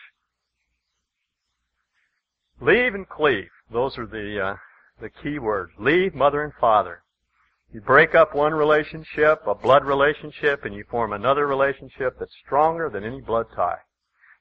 [2.60, 3.50] Leave and cleave.
[3.72, 4.56] Those are the, uh,
[5.00, 5.72] the key words.
[5.78, 7.04] Leave mother and father.
[7.72, 12.90] You break up one relationship, a blood relationship, and you form another relationship that's stronger
[12.90, 13.80] than any blood tie.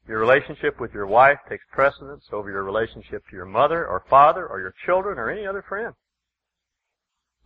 [0.06, 4.46] Your relationship with your wife takes precedence over your relationship to your mother or father
[4.46, 5.94] or your children or any other friend.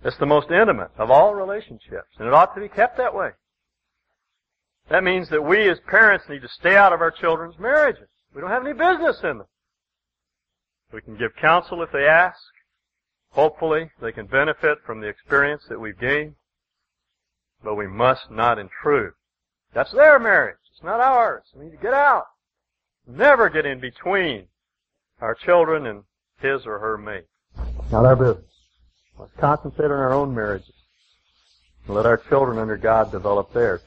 [0.05, 3.31] It's the most intimate of all relationships, and it ought to be kept that way.
[4.91, 8.09] That means that we as parents need to stay out of our children's marriages.
[8.35, 9.47] We don't have any business in them.
[10.93, 12.39] We can give counsel if they ask.
[13.31, 16.37] Hopefully, they can benefit from the experience that we've gained.
[17.63, 19.13] But we must not intrude.
[19.75, 20.57] That's their marriage.
[20.73, 21.43] It's not ours.
[21.55, 22.25] We need to get out.
[23.09, 24.45] Never get in between
[25.23, 26.03] our children and
[26.41, 27.25] his or her mate.
[27.91, 28.45] Not our business.
[29.19, 30.75] Let's concentrate on our own marriages.
[31.87, 33.81] And let our children under God develop theirs.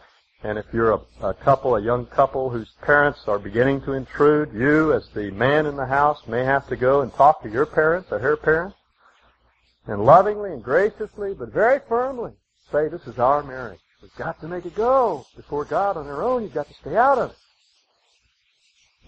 [0.43, 4.51] And if you're a, a, couple, a young couple whose parents are beginning to intrude,
[4.53, 7.67] you as the man in the house may have to go and talk to your
[7.67, 8.75] parents or her parents
[9.85, 12.31] and lovingly and graciously, but very firmly
[12.71, 13.79] say, this is our marriage.
[14.01, 16.41] We've got to make it go before God on our own.
[16.41, 17.37] You've got to stay out of it.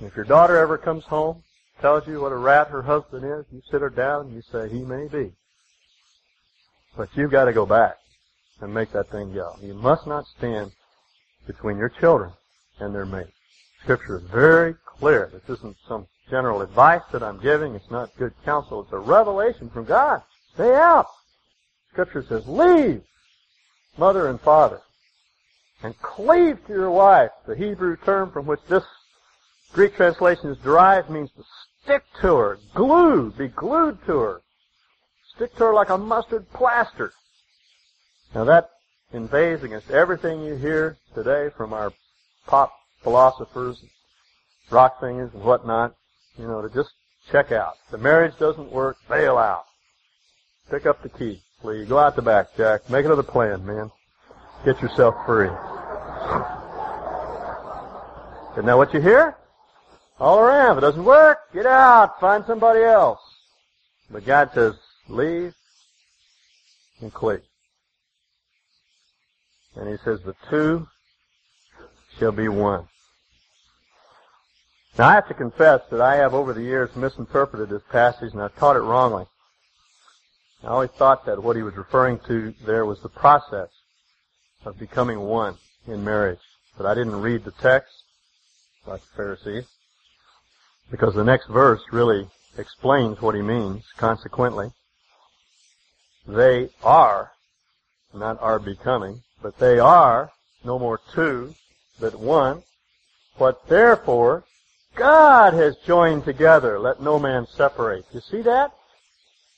[0.03, 1.43] And if your daughter ever comes home,
[1.79, 4.67] tells you what a rat her husband is, you sit her down and you say,
[4.67, 5.31] he may be.
[6.97, 7.95] But you've got to go back
[8.59, 9.55] and make that thing go.
[9.61, 10.73] You must not stand
[11.47, 12.33] between your children
[12.81, 13.31] and their mate.
[13.81, 15.31] Scripture is very clear.
[15.31, 17.73] This isn't some general advice that I'm giving.
[17.73, 18.81] It's not good counsel.
[18.81, 20.21] It's a revelation from God.
[20.53, 21.07] Stay out.
[21.93, 23.03] Scripture says, leave
[23.97, 24.81] mother and father
[25.81, 27.31] and cleave to your wife.
[27.47, 28.83] The Hebrew term from which this
[29.73, 31.43] Greek translation is derived means to
[31.81, 34.41] stick to her, glue, be glued to her.
[35.35, 37.11] Stick to her like a mustard plaster.
[38.35, 38.69] Now that
[39.13, 41.91] invades against everything you hear today from our
[42.45, 43.83] pop philosophers,
[44.69, 45.95] rock singers and whatnot,
[46.37, 46.91] you know, to just
[47.31, 47.73] check out.
[47.89, 49.65] The marriage doesn't work, bail out.
[50.69, 51.87] Pick up the key, please.
[51.87, 52.89] Go out the back, Jack.
[52.91, 53.91] Make another plan, man.
[54.65, 55.49] Get yourself free.
[58.53, 59.35] Isn't that what you hear?
[60.19, 60.77] All around.
[60.77, 62.19] If it doesn't work, get out.
[62.19, 63.19] Find somebody else.
[64.09, 64.75] But God says,
[65.07, 65.53] leave
[67.01, 67.41] and cleave.
[69.75, 70.87] And he says, the two
[72.19, 72.87] shall be one.
[74.97, 78.41] Now I have to confess that I have over the years misinterpreted this passage and
[78.41, 79.25] I've taught it wrongly.
[80.63, 83.69] I always thought that what he was referring to there was the process
[84.63, 86.39] of becoming one in marriage.
[86.77, 87.91] But I didn't read the text
[88.85, 89.72] like the Pharisees
[90.91, 93.83] because the next verse really explains what he means.
[93.97, 94.71] Consequently,
[96.27, 97.31] they are,
[98.13, 100.31] not are becoming, but they are
[100.63, 101.53] no more two,
[101.99, 102.63] but one.
[103.37, 104.43] What therefore
[104.95, 108.05] God has joined together, let no man separate.
[108.13, 108.71] You see that?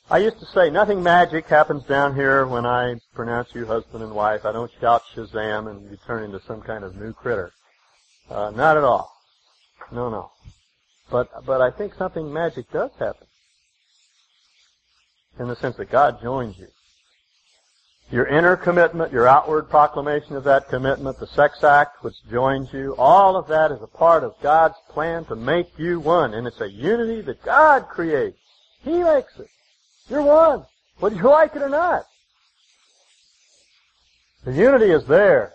[0.10, 4.14] I used to say nothing magic happens down here when I pronounce you husband and
[4.14, 4.46] wife.
[4.46, 7.52] I don't shout Shazam and you turn into some kind of new critter.
[8.30, 9.12] Uh, not at all.
[9.92, 10.32] No, no.
[11.10, 13.28] But but I think something magic does happen
[15.40, 16.68] in the sense that God joins you.
[18.12, 22.96] Your inner commitment, your outward proclamation of that commitment, the sex act which joins you,
[22.98, 26.36] all of that is a part of God's plan to make you one.
[26.36, 28.38] And it's a unity that God creates.
[28.84, 29.48] He makes it.
[30.08, 30.66] You're one.
[31.00, 32.06] Whether you like it or not.
[34.44, 35.54] The unity is there.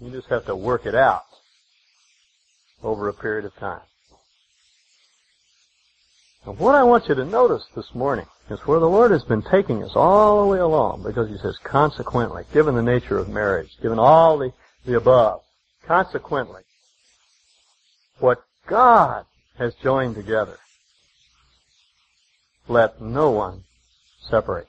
[0.00, 1.22] You just have to work it out
[2.82, 3.80] over a period of time.
[6.46, 9.42] And what I want you to notice this morning is where the Lord has been
[9.42, 13.70] taking us all the way along because He says, consequently, given the nature of marriage,
[13.82, 14.52] given all the,
[14.86, 15.42] the above,
[15.86, 16.62] consequently,
[18.18, 19.26] what God
[19.58, 20.58] has joined together,
[22.68, 23.64] let no one
[24.20, 24.68] separate.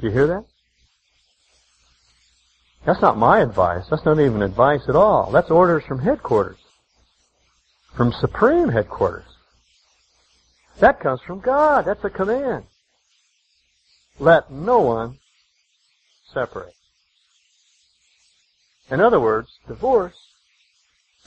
[0.00, 0.44] Do you hear that?
[2.84, 3.86] That's not my advice.
[3.88, 5.30] That's not even advice at all.
[5.30, 6.58] That's orders from headquarters.
[7.94, 9.24] From supreme headquarters.
[10.78, 11.84] That comes from God.
[11.84, 12.64] That's a command.
[14.18, 15.18] Let no one
[16.32, 16.74] separate.
[18.90, 20.18] In other words, divorce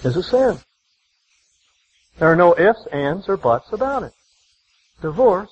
[0.04, 0.58] is a sin.
[2.18, 4.14] There are no ifs, ands, or buts about it.
[5.02, 5.52] Divorce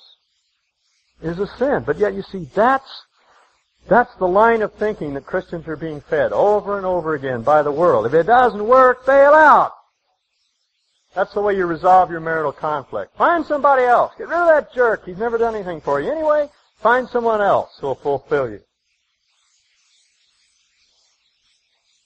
[1.21, 1.83] is a sin.
[1.85, 3.05] But yet you see, that's,
[3.89, 7.63] that's the line of thinking that Christians are being fed over and over again by
[7.63, 8.05] the world.
[8.05, 9.73] If it doesn't work, bail out.
[11.15, 13.17] That's the way you resolve your marital conflict.
[13.17, 14.13] Find somebody else.
[14.17, 15.05] Get rid of that jerk.
[15.05, 16.11] He's never done anything for you.
[16.11, 16.49] Anyway,
[16.81, 18.59] find someone else who will fulfill you.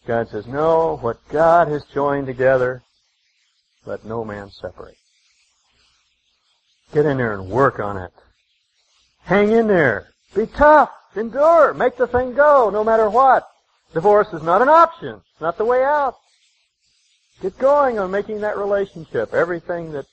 [0.08, 2.82] God says, no, what God has joined together,
[3.86, 4.98] let no man separate.
[6.93, 8.12] Get in there and work on it.
[9.24, 10.08] Hang in there.
[10.34, 10.89] Be tough.
[11.15, 11.73] Endure.
[11.73, 13.47] Make the thing go, no matter what.
[13.93, 15.15] Divorce is not an option.
[15.15, 16.15] It's not the way out.
[17.41, 20.06] Get going on making that relationship everything that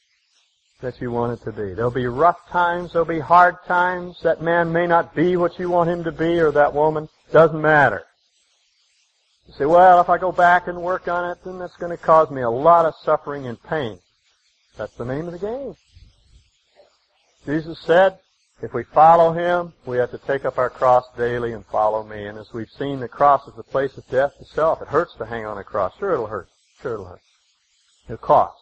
[0.80, 1.74] that you want it to be.
[1.74, 4.18] There'll be rough times, there'll be hard times.
[4.22, 7.08] That man may not be what you want him to be or that woman.
[7.32, 8.02] Doesn't matter.
[9.46, 12.02] You say, well, if I go back and work on it, then that's going to
[12.02, 13.98] cause me a lot of suffering and pain.
[14.76, 15.76] That's the name of the game.
[17.44, 18.18] Jesus said,
[18.62, 22.26] if we follow Him, we have to take up our cross daily and follow me.
[22.26, 24.82] And as we've seen, the cross is the place of death itself.
[24.82, 25.92] It hurts to hang on a cross.
[25.98, 26.48] Sure, it'll hurt.
[26.82, 27.20] Sure, it'll hurt.
[28.06, 28.56] It'll cost.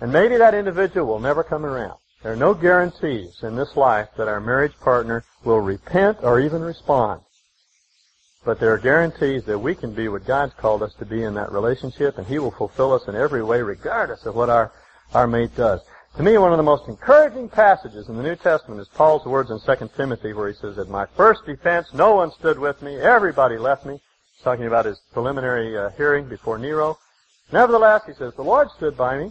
[0.00, 1.98] And maybe that individual will never come around.
[2.22, 6.62] There are no guarantees in this life that our marriage partner will repent or even
[6.62, 7.20] respond.
[8.44, 11.34] But there are guarantees that we can be what God's called us to be in
[11.34, 14.72] that relationship, and He will fulfill us in every way regardless of what our,
[15.12, 15.80] our mate does.
[16.18, 19.52] To me, one of the most encouraging passages in the New Testament is Paul's words
[19.52, 22.96] in 2 Timothy where he says, At my first defense, no one stood with me.
[22.96, 24.00] Everybody left me.
[24.32, 26.98] He's talking about his preliminary uh, hearing before Nero.
[27.52, 29.30] Nevertheless, he says, the Lord stood by me,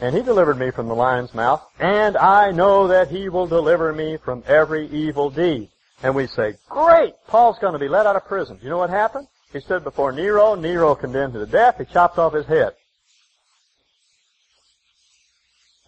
[0.00, 3.92] and he delivered me from the lion's mouth, and I know that he will deliver
[3.92, 5.68] me from every evil deed.
[6.04, 8.56] And we say, great, Paul's going to be let out of prison.
[8.62, 9.26] You know what happened?
[9.52, 10.54] He stood before Nero.
[10.54, 11.78] Nero condemned to death.
[11.78, 12.74] He chopped off his head.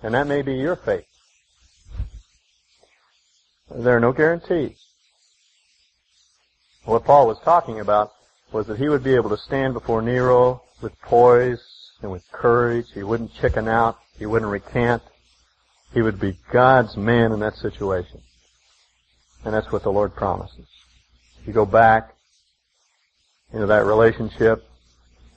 [0.04, 1.06] And that may be your fate.
[3.74, 4.76] There are no guarantees.
[6.84, 8.12] What Paul was talking about
[8.52, 11.64] was that he would be able to stand before Nero with poise
[12.02, 12.84] and with courage.
[12.92, 13.98] He wouldn't chicken out.
[14.18, 15.02] He wouldn't recant.
[15.94, 18.20] He would be God's man in that situation.
[19.46, 20.66] And that's what the Lord promises.
[21.46, 22.14] You go back
[23.54, 24.68] into that relationship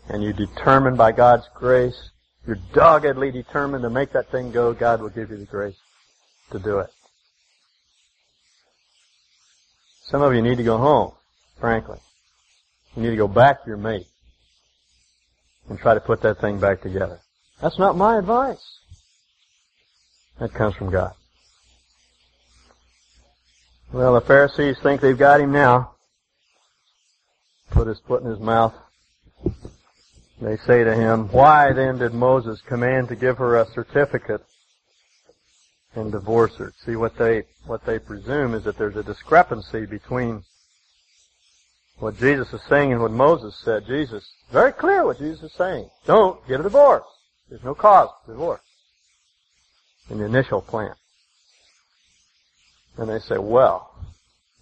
[0.09, 2.11] and you determine by God's grace,
[2.47, 5.75] you're doggedly determined to make that thing go, God will give you the grace
[6.51, 6.89] to do it.
[10.03, 11.11] Some of you need to go home,
[11.59, 11.99] frankly.
[12.95, 14.07] You need to go back to your mate
[15.67, 17.19] and try to put that thing back together.
[17.61, 18.79] That's not my advice.
[20.39, 21.13] That comes from God.
[23.91, 25.91] Well, the Pharisees think they've got him now.
[27.71, 28.73] Put his foot in his mouth.
[30.39, 34.45] They say to him, Why then did Moses command to give her a certificate
[35.95, 36.73] and divorce her?
[36.85, 40.43] See, what they, what they presume is that there's a discrepancy between
[41.99, 43.87] what Jesus is saying and what Moses said.
[43.87, 45.89] Jesus, very clear what Jesus is saying.
[46.05, 47.05] Don't get a divorce.
[47.49, 48.61] There's no cause for divorce
[50.09, 50.93] in the initial plan.
[52.97, 53.95] And they say, well,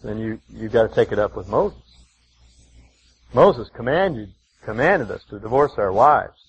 [0.04, 1.80] then you, you've gotta take it up with Moses.
[3.34, 4.30] Moses commanded,
[4.66, 6.42] commanded us to divorce our wives.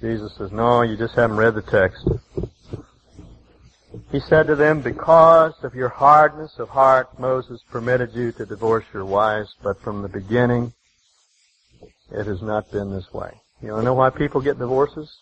[0.00, 2.08] Jesus says, no, you just haven't read the text.
[4.10, 8.84] He said to them, because of your hardness of heart, Moses permitted you to divorce
[8.94, 10.72] your wives, but from the beginning,
[12.10, 13.32] it has not been this way.
[13.62, 15.14] You wanna know why people get divorces?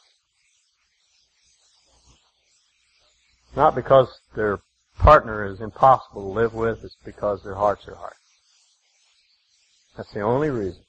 [3.56, 4.60] Not because their
[4.98, 8.14] partner is impossible to live with, it's because their hearts are hard.
[9.98, 10.80] That's the only reason.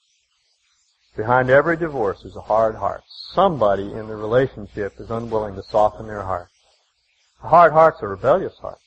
[1.16, 3.02] Behind every divorce is a hard heart.
[3.34, 6.46] Somebody in the relationship is unwilling to soften their heart.
[7.42, 8.78] A hard heart's a rebellious heart.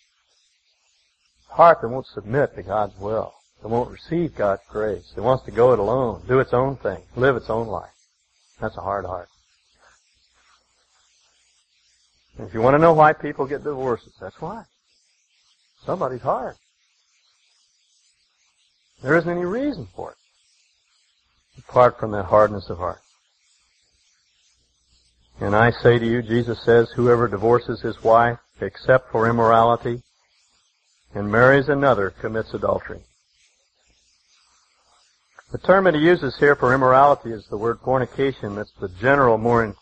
[1.51, 3.33] A heart that won't submit to God's will.
[3.61, 5.11] That won't receive God's grace.
[5.17, 7.91] It wants to go it alone, do its own thing, live its own life.
[8.61, 9.27] That's a hard heart.
[12.37, 14.63] And if you want to know why people get divorces, that's why.
[15.85, 16.55] Somebody's hard.
[19.03, 20.17] There isn't any reason for it.
[21.59, 23.01] Apart from that hardness of heart.
[25.41, 30.01] And I say to you, Jesus says, whoever divorces his wife except for immorality
[31.13, 33.01] and marries another commits adultery.
[35.51, 38.55] The term that he uses here for immorality is the word fornication.
[38.55, 39.75] That's the general, more in,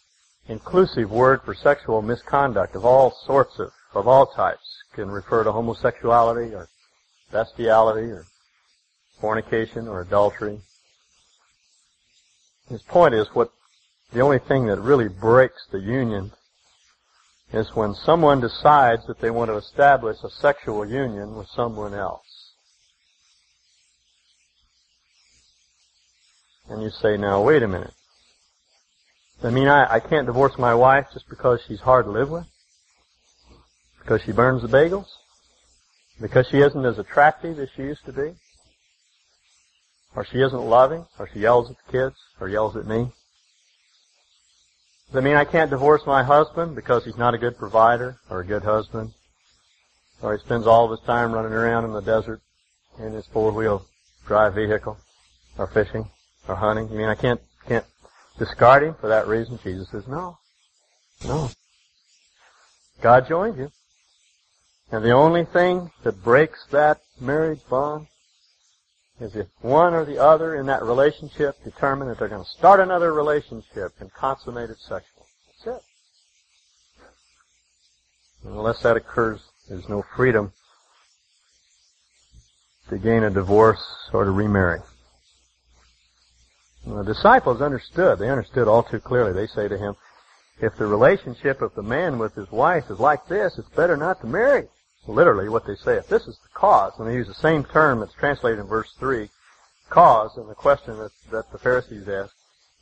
[0.47, 4.83] inclusive word for sexual misconduct of all sorts of, of all types.
[4.93, 6.67] Can refer to homosexuality or
[7.31, 8.25] bestiality or
[9.21, 10.59] fornication or adultery.
[12.67, 13.51] His point is what
[14.11, 16.31] the only thing that really breaks the union
[17.53, 22.53] is when someone decides that they want to establish a sexual union with someone else.
[26.69, 27.93] And you say, now wait a minute.
[29.43, 32.45] I mean, I, I can't divorce my wife just because she's hard to live with?
[33.99, 35.07] Because she burns the bagels?
[36.21, 38.33] Because she isn't as attractive as she used to be?
[40.15, 41.05] Or she isn't loving?
[41.17, 42.15] Or she yells at the kids?
[42.39, 43.11] Or yells at me?
[45.07, 48.41] Does that mean I can't divorce my husband because he's not a good provider or
[48.41, 49.13] a good husband?
[50.21, 52.41] Or he spends all of his time running around in the desert
[52.99, 53.85] in his four-wheel
[54.25, 54.97] drive vehicle?
[55.57, 56.09] Or fishing?
[56.47, 56.89] Or hunting?
[56.89, 57.85] You mean I can't, can't
[58.37, 59.59] discard him for that reason?
[59.63, 60.37] Jesus says, no.
[61.25, 61.49] No.
[63.01, 63.71] God joined you.
[64.91, 68.07] And the only thing that breaks that marriage bond
[69.21, 72.79] is if one or the other in that relationship determine that they're going to start
[72.79, 75.27] another relationship and consummate it sexually.
[75.63, 75.83] That's it.
[78.45, 80.51] Unless that occurs, there's no freedom
[82.89, 84.79] to gain a divorce or to remarry.
[86.85, 88.17] And the disciples understood.
[88.17, 89.33] They understood all too clearly.
[89.33, 89.95] They say to him,
[90.59, 94.19] if the relationship of the man with his wife is like this, it's better not
[94.21, 94.67] to marry
[95.07, 95.95] literally what they say.
[95.97, 98.93] If this is the cause, and they use the same term that's translated in verse
[98.99, 99.29] 3,
[99.89, 102.33] cause, in the question that, that the Pharisees asked,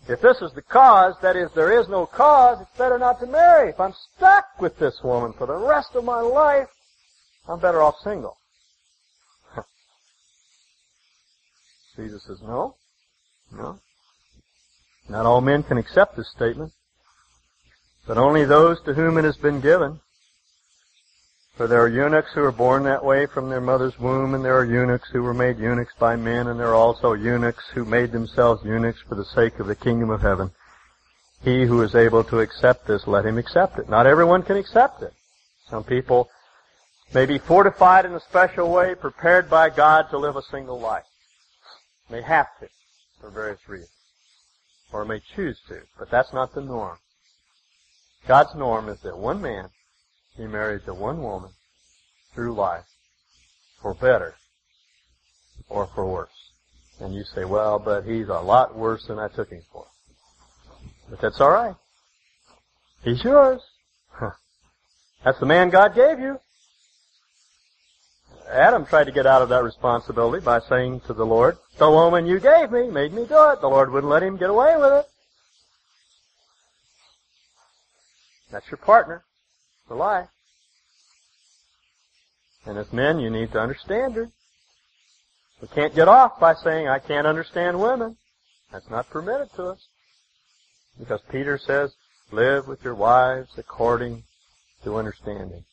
[0.07, 3.27] if this is the cause, that is, there is no cause, it's better not to
[3.27, 3.69] marry.
[3.69, 6.69] If I'm stuck with this woman for the rest of my life,
[7.47, 8.37] I'm better off single.
[11.95, 12.75] Jesus says, no,
[13.51, 13.79] no.
[15.09, 16.71] Not all men can accept this statement,
[18.07, 19.99] but only those to whom it has been given.
[21.59, 24.57] For there are eunuchs who are born that way from their mother's womb, and there
[24.57, 28.13] are eunuchs who were made eunuchs by men, and there are also eunuchs who made
[28.13, 30.51] themselves eunuchs for the sake of the kingdom of heaven.
[31.43, 33.89] He who is able to accept this, let him accept it.
[33.89, 35.11] Not everyone can accept it.
[35.69, 36.29] Some people
[37.13, 41.03] may be fortified in a special way, prepared by God to live a single life.
[42.09, 42.69] May have to,
[43.19, 43.91] for various reasons.
[44.93, 46.99] Or may choose to, but that's not the norm.
[48.29, 49.69] God's norm is that one man
[50.39, 51.49] he married the one woman
[52.33, 52.85] through life
[53.81, 54.35] for better
[55.67, 56.51] or for worse.
[57.01, 59.85] And you say, well, but he's a lot worse than I took him for.
[61.09, 61.75] But that's alright.
[63.03, 63.61] He's yours.
[65.25, 66.39] That's the man God gave you.
[68.49, 72.25] Adam tried to get out of that responsibility by saying to the Lord, the woman
[72.25, 73.61] you gave me made me do it.
[73.61, 75.05] The Lord wouldn't let him get away with it.
[78.51, 79.23] That's your partner
[79.89, 80.29] for life.
[82.65, 84.29] And as men, you need to understand her.
[85.61, 88.15] We can't get off by saying, I can't understand women.
[88.71, 89.87] That's not permitted to us.
[90.97, 91.93] Because Peter says,
[92.31, 94.23] live with your wives according
[94.83, 95.65] to understanding.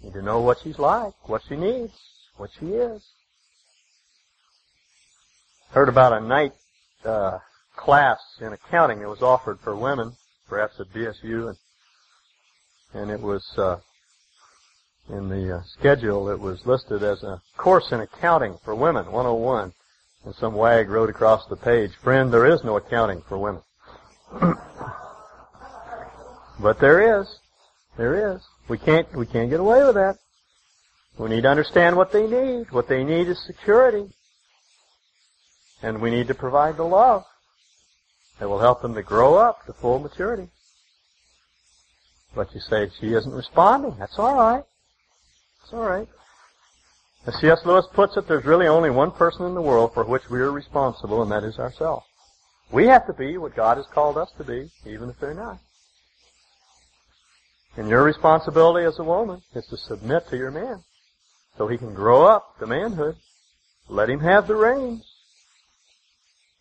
[0.00, 1.92] You need to know what she's like, what she needs,
[2.36, 3.02] what she is.
[5.70, 6.52] Heard about a night
[7.04, 7.38] uh,
[7.76, 10.12] class in accounting that was offered for women,
[10.48, 11.56] perhaps at BSU, and
[12.94, 13.76] and it was uh,
[15.08, 16.28] in the uh, schedule.
[16.28, 19.72] It was listed as a course in accounting for women, 101.
[20.24, 23.62] And some wag wrote across the page, "Friend, there is no accounting for women."
[26.60, 27.26] but there is.
[27.96, 28.40] There is.
[28.68, 30.18] We can't we can't get away with that.
[31.18, 32.70] We need to understand what they need.
[32.70, 34.08] What they need is security.
[35.82, 37.24] And we need to provide the love
[38.38, 40.48] that will help them to grow up to full maturity.
[42.34, 43.96] But you say she isn't responding.
[43.98, 44.64] That's all right.
[45.62, 46.08] It's all right.
[47.26, 47.64] As C.S.
[47.64, 50.50] Lewis puts it, there's really only one person in the world for which we are
[50.50, 52.04] responsible, and that is ourselves.
[52.72, 55.58] We have to be what God has called us to be, even if they're not.
[57.76, 60.82] And your responsibility as a woman is to submit to your man
[61.56, 63.16] so he can grow up to manhood.
[63.88, 65.04] Let him have the reins.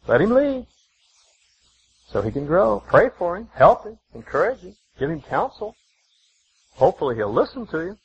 [0.08, 0.68] Let him lead
[2.08, 2.84] so he can grow.
[2.88, 3.50] Pray for him.
[3.54, 3.98] Help him.
[4.14, 4.76] Encourage him.
[5.02, 5.76] Give him counsel.
[6.76, 7.98] Hopefully he'll listen to you.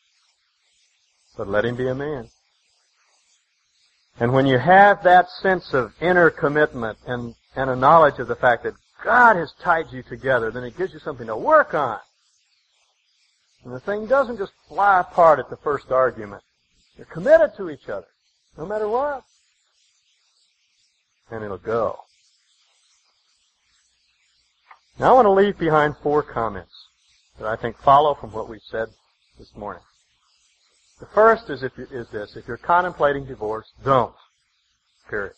[1.36, 2.30] But let him be a man.
[4.18, 8.34] And when you have that sense of inner commitment and, and a knowledge of the
[8.34, 8.72] fact that
[9.04, 11.98] God has tied you together, then it gives you something to work on.
[13.62, 16.42] And the thing doesn't just fly apart at the first argument.
[16.96, 18.06] You're committed to each other,
[18.56, 19.22] no matter what.
[21.30, 21.98] And it'll go.
[24.98, 26.72] Now I want to leave behind four comments
[27.38, 28.88] that I think follow from what we said
[29.38, 29.82] this morning.
[31.00, 32.36] The first is, if you, is this.
[32.36, 34.14] If you're contemplating divorce, don't.
[35.10, 35.34] Period.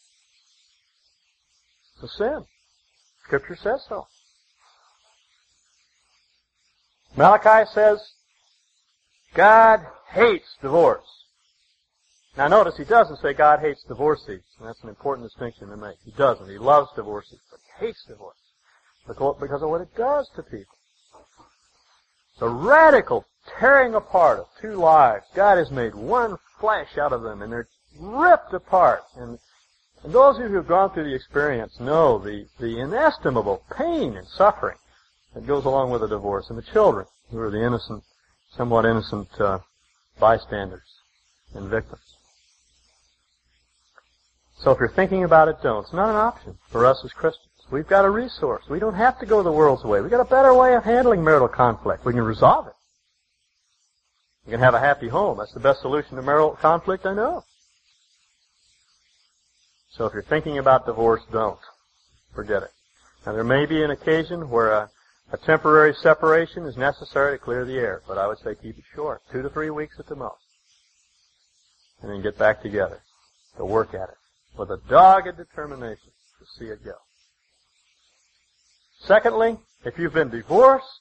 [1.95, 2.45] It's a sin.
[3.25, 4.07] Scripture says so.
[7.17, 7.99] Malachi says,
[9.35, 9.81] God
[10.11, 11.05] hates divorce.
[12.37, 14.43] Now notice he doesn't say God hates divorcees.
[14.61, 15.97] That's an important distinction to make.
[16.05, 16.49] He doesn't.
[16.49, 18.37] He loves divorcees, but he hates divorce.
[19.09, 20.78] Because of what it does to people.
[22.39, 23.25] The radical
[23.59, 25.27] tearing apart of two lives.
[25.35, 27.69] God has made one flesh out of them and they're
[27.99, 29.03] ripped apart.
[29.17, 29.39] And,
[30.05, 34.17] and those of you who have gone through the experience know the, the inestimable pain
[34.17, 34.79] and suffering
[35.35, 36.49] that goes along with a divorce.
[36.49, 38.03] And the children who are the innocent,
[38.51, 39.59] somewhat innocent uh,
[40.19, 41.01] bystanders
[41.55, 42.03] and victims.
[44.59, 45.85] So if you're thinking about it, don't.
[45.85, 47.48] It's not an option for us as Christians.
[47.71, 48.65] We've got a resource.
[48.71, 50.01] We don't have to go the world's way.
[50.01, 52.05] We've got a better way of handling marital conflict.
[52.05, 52.73] We can resolve it.
[54.47, 55.39] We can have a happy home.
[55.39, 57.45] That's the best solution to marital conflict I know.
[59.91, 61.59] So if you're thinking about divorce, don't.
[62.35, 62.71] Forget it.
[63.27, 64.91] Now there may be an occasion where a,
[65.33, 68.85] a temporary separation is necessary to clear the air, but I would say keep it
[68.95, 69.21] short.
[69.31, 70.41] Two to three weeks at the most.
[72.01, 73.03] And then get back together.
[73.59, 74.17] To work at it.
[74.57, 76.93] With a dogged determination to see it go.
[79.01, 81.01] Secondly, if you've been divorced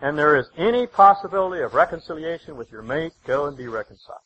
[0.00, 4.18] and there is any possibility of reconciliation with your mate, go and be reconciled.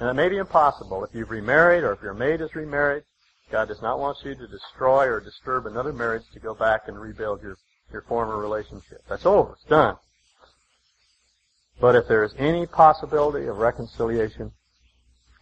[0.00, 3.02] And it may be impossible if you've remarried or if your mate is remarried.
[3.50, 7.00] God does not want you to destroy or disturb another marriage to go back and
[7.00, 7.56] rebuild your,
[7.90, 9.02] your former relationship.
[9.08, 9.52] That's over.
[9.54, 9.96] It's done.
[11.80, 14.52] But if there is any possibility of reconciliation,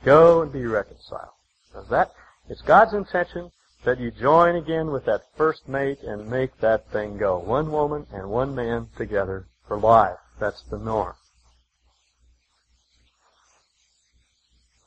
[0.05, 1.31] go and be reconciled.
[1.69, 2.13] Because that,
[2.49, 3.51] it's God's intention
[3.85, 7.39] that you join again with that first mate and make that thing go.
[7.39, 10.19] One woman and one man together for life.
[10.39, 11.15] That's the norm.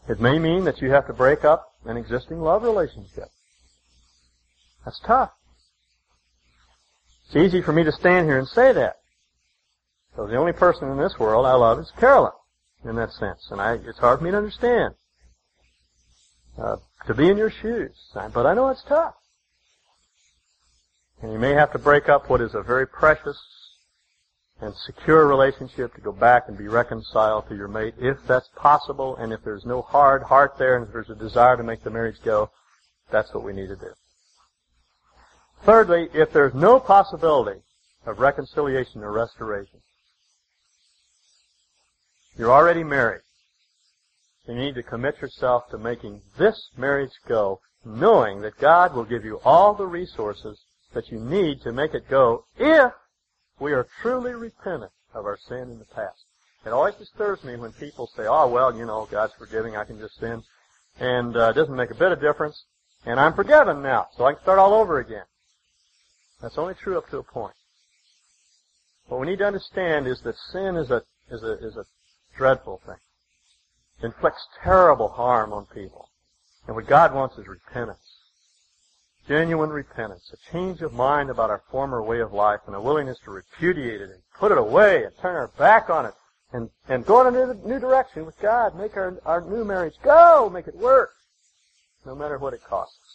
[0.08, 3.30] It may mean that you have to break up an existing love relationship.
[4.84, 5.32] That's tough.
[7.28, 8.98] It's easy for me to stand here and say that.
[10.16, 12.32] So the only person in this world I love is Carolyn
[12.84, 13.48] in that sense.
[13.52, 14.96] And I, it's hard for me to understand.
[16.62, 17.96] Uh, to be in your shoes.
[18.14, 19.16] But I know it's tough.
[21.22, 23.38] And you may have to break up what is a very precious
[24.62, 29.16] and secure relationship to go back and be reconciled to your mate if that's possible
[29.16, 31.90] and if there's no hard heart there and if there's a desire to make the
[31.90, 32.50] marriage go,
[33.10, 33.92] that's what we need to do.
[35.64, 37.62] Thirdly, if there's no possibility
[38.06, 39.80] of reconciliation or restoration,
[42.38, 43.22] you're already married.
[44.50, 49.24] You need to commit yourself to making this marriage go, knowing that God will give
[49.24, 50.60] you all the resources
[50.92, 52.92] that you need to make it go if
[53.60, 56.26] we are truly repentant of our sin in the past.
[56.66, 60.00] It always disturbs me when people say, oh, well, you know, God's forgiving, I can
[60.00, 60.42] just sin,
[61.00, 62.64] and uh, it doesn't make a bit of difference,
[63.06, 65.26] and I'm forgiven now, so I can start all over again.
[66.42, 67.56] That's only true up to a point.
[69.10, 71.86] What we need to understand is that sin is a, is a, is a
[72.36, 72.98] dreadful thing.
[74.02, 76.10] Inflicts terrible harm on people.
[76.68, 77.98] And what God wants is repentance.
[79.28, 83.20] Genuine repentance, a change of mind about our former way of life and a willingness
[83.26, 86.14] to repudiate it and put it away and turn our back on it
[86.52, 88.76] and, and go in a new, new direction with God.
[88.76, 90.50] Make our, our new marriage go.
[90.52, 91.12] Make it work.
[92.06, 93.09] No matter what it costs.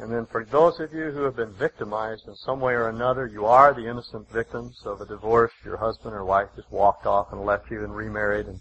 [0.00, 3.26] And then for those of you who have been victimized in some way or another,
[3.26, 5.52] you are the innocent victims of a divorce.
[5.62, 8.46] Your husband or wife just walked off and left you and remarried.
[8.46, 8.60] And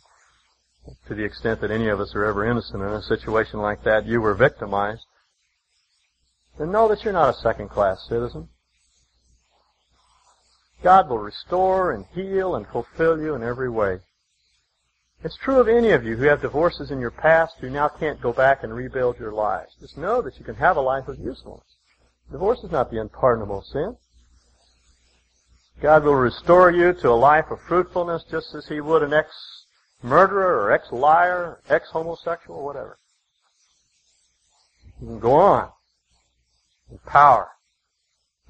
[1.08, 4.06] to the extent that any of us are ever innocent in a situation like that,
[4.06, 5.06] you were victimized.
[6.58, 8.50] Then know that you're not a second class citizen.
[10.84, 14.00] God will restore and heal and fulfill you in every way.
[15.22, 18.22] It's true of any of you who have divorces in your past who now can't
[18.22, 19.76] go back and rebuild your lives.
[19.82, 21.66] Just know that you can have a life of usefulness.
[22.32, 23.98] Divorce is not the unpardonable sin.
[25.82, 30.64] God will restore you to a life of fruitfulness just as He would an ex-murderer
[30.64, 32.98] or ex-liar, ex-homosexual, whatever.
[35.02, 35.70] You can go on
[36.92, 37.50] in power.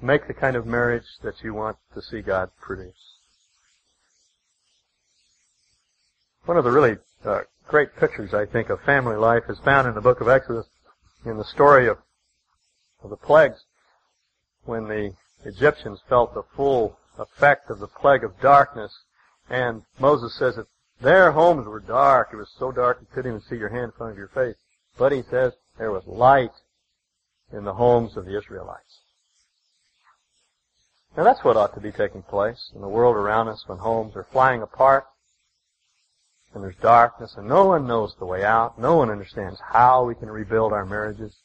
[0.00, 3.19] Make the kind of marriage that you want to see God produce.
[6.46, 9.94] One of the really uh, great pictures, I think, of family life is found in
[9.94, 10.66] the book of Exodus
[11.24, 11.98] in the story of,
[13.02, 13.62] of the plagues
[14.64, 15.12] when the
[15.44, 18.92] Egyptians felt the full effect of the plague of darkness
[19.50, 20.66] and Moses says that
[21.00, 22.30] their homes were dark.
[22.32, 24.56] It was so dark you couldn't even see your hand in front of your face.
[24.96, 26.52] But he says there was light
[27.52, 29.00] in the homes of the Israelites.
[31.16, 34.14] Now that's what ought to be taking place in the world around us when homes
[34.14, 35.06] are flying apart
[36.54, 38.78] and there's darkness and no one knows the way out.
[38.78, 41.36] No one understands how we can rebuild our marriages.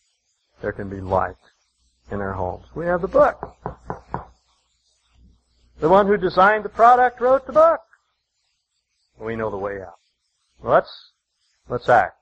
[0.62, 1.36] There can be light
[2.12, 2.66] in our homes.
[2.76, 3.56] We have the book.
[5.80, 7.82] The one who designed the product wrote the book.
[9.20, 10.00] We know the way out.
[10.62, 11.12] Let's,
[11.70, 12.18] let's act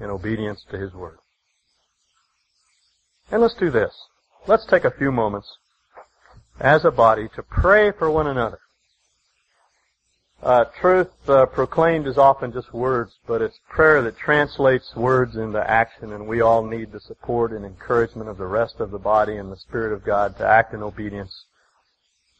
[0.00, 1.18] in obedience to His Word.
[3.30, 3.92] And let's do this.
[4.46, 5.48] Let's take a few moments
[6.60, 8.58] as a body to pray for one another.
[10.42, 15.58] Uh, truth uh, proclaimed is often just words, but it's prayer that translates words into
[15.70, 19.36] action, and we all need the support and encouragement of the rest of the body
[19.36, 21.46] and the Spirit of God to act in obedience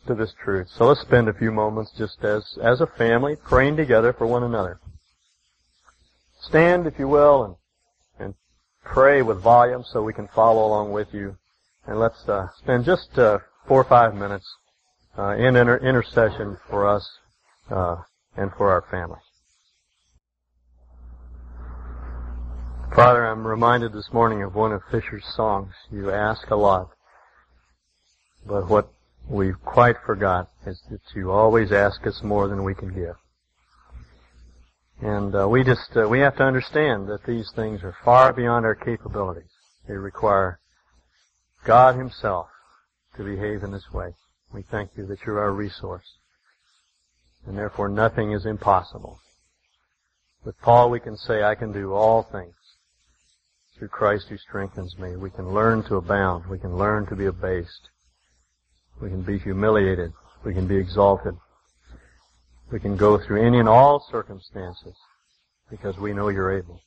[0.07, 0.69] to this truth.
[0.69, 4.43] So let's spend a few moments just as, as a family praying together for one
[4.43, 4.79] another.
[6.43, 7.55] Stand, if you will, and,
[8.27, 8.35] and
[8.85, 11.37] pray with volume so we can follow along with you.
[11.87, 14.47] And let's uh, spend just uh, four or five minutes
[15.19, 17.09] uh, in inter- intercession for us
[17.71, 17.97] uh,
[18.37, 19.19] and for our family.
[22.95, 25.73] Father, I'm reminded this morning of one of Fisher's songs.
[25.91, 26.91] You ask a lot,
[28.47, 28.91] but what
[29.29, 33.17] we've quite forgot is that you always ask us more than we can give.
[35.03, 38.65] And uh, we just uh, we have to understand that these things are far beyond
[38.65, 39.51] our capabilities.
[39.87, 40.59] They require
[41.65, 42.47] God Himself
[43.17, 44.15] to behave in this way.
[44.55, 46.07] We thank you that you're our resource
[47.47, 49.21] and therefore nothing is impossible.
[50.45, 52.55] With Paul we can say, I can do all things
[53.77, 55.17] through Christ who strengthens me.
[55.17, 56.47] We can learn to abound.
[56.47, 57.91] We can learn to be abased.
[59.01, 60.13] We can be humiliated.
[60.45, 61.35] We can be exalted.
[62.73, 64.95] We can go through any and all circumstances
[65.71, 66.81] because we know you're able.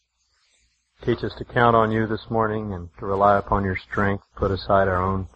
[1.06, 4.52] Teach us to count on you this morning and to rely upon your strength, put
[4.52, 5.28] aside our own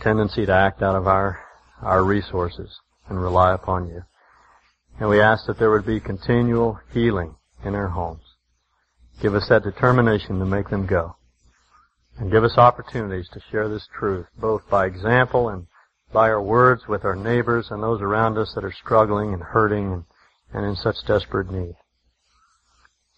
[0.00, 1.38] tendency to act out of our,
[1.82, 4.02] our resources and rely upon you.
[4.98, 7.34] And we ask that there would be continual healing
[7.64, 8.22] in our homes.
[9.20, 11.16] Give us that determination to make them go.
[12.18, 15.66] And give us opportunities to share this truth, both by example and
[16.12, 19.92] by our words with our neighbors and those around us that are struggling and hurting
[19.92, 20.04] and,
[20.54, 21.74] and in such desperate need.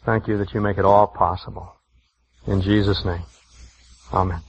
[0.05, 1.75] Thank you that you make it all possible.
[2.47, 3.23] In Jesus' name.
[4.13, 4.41] Amen.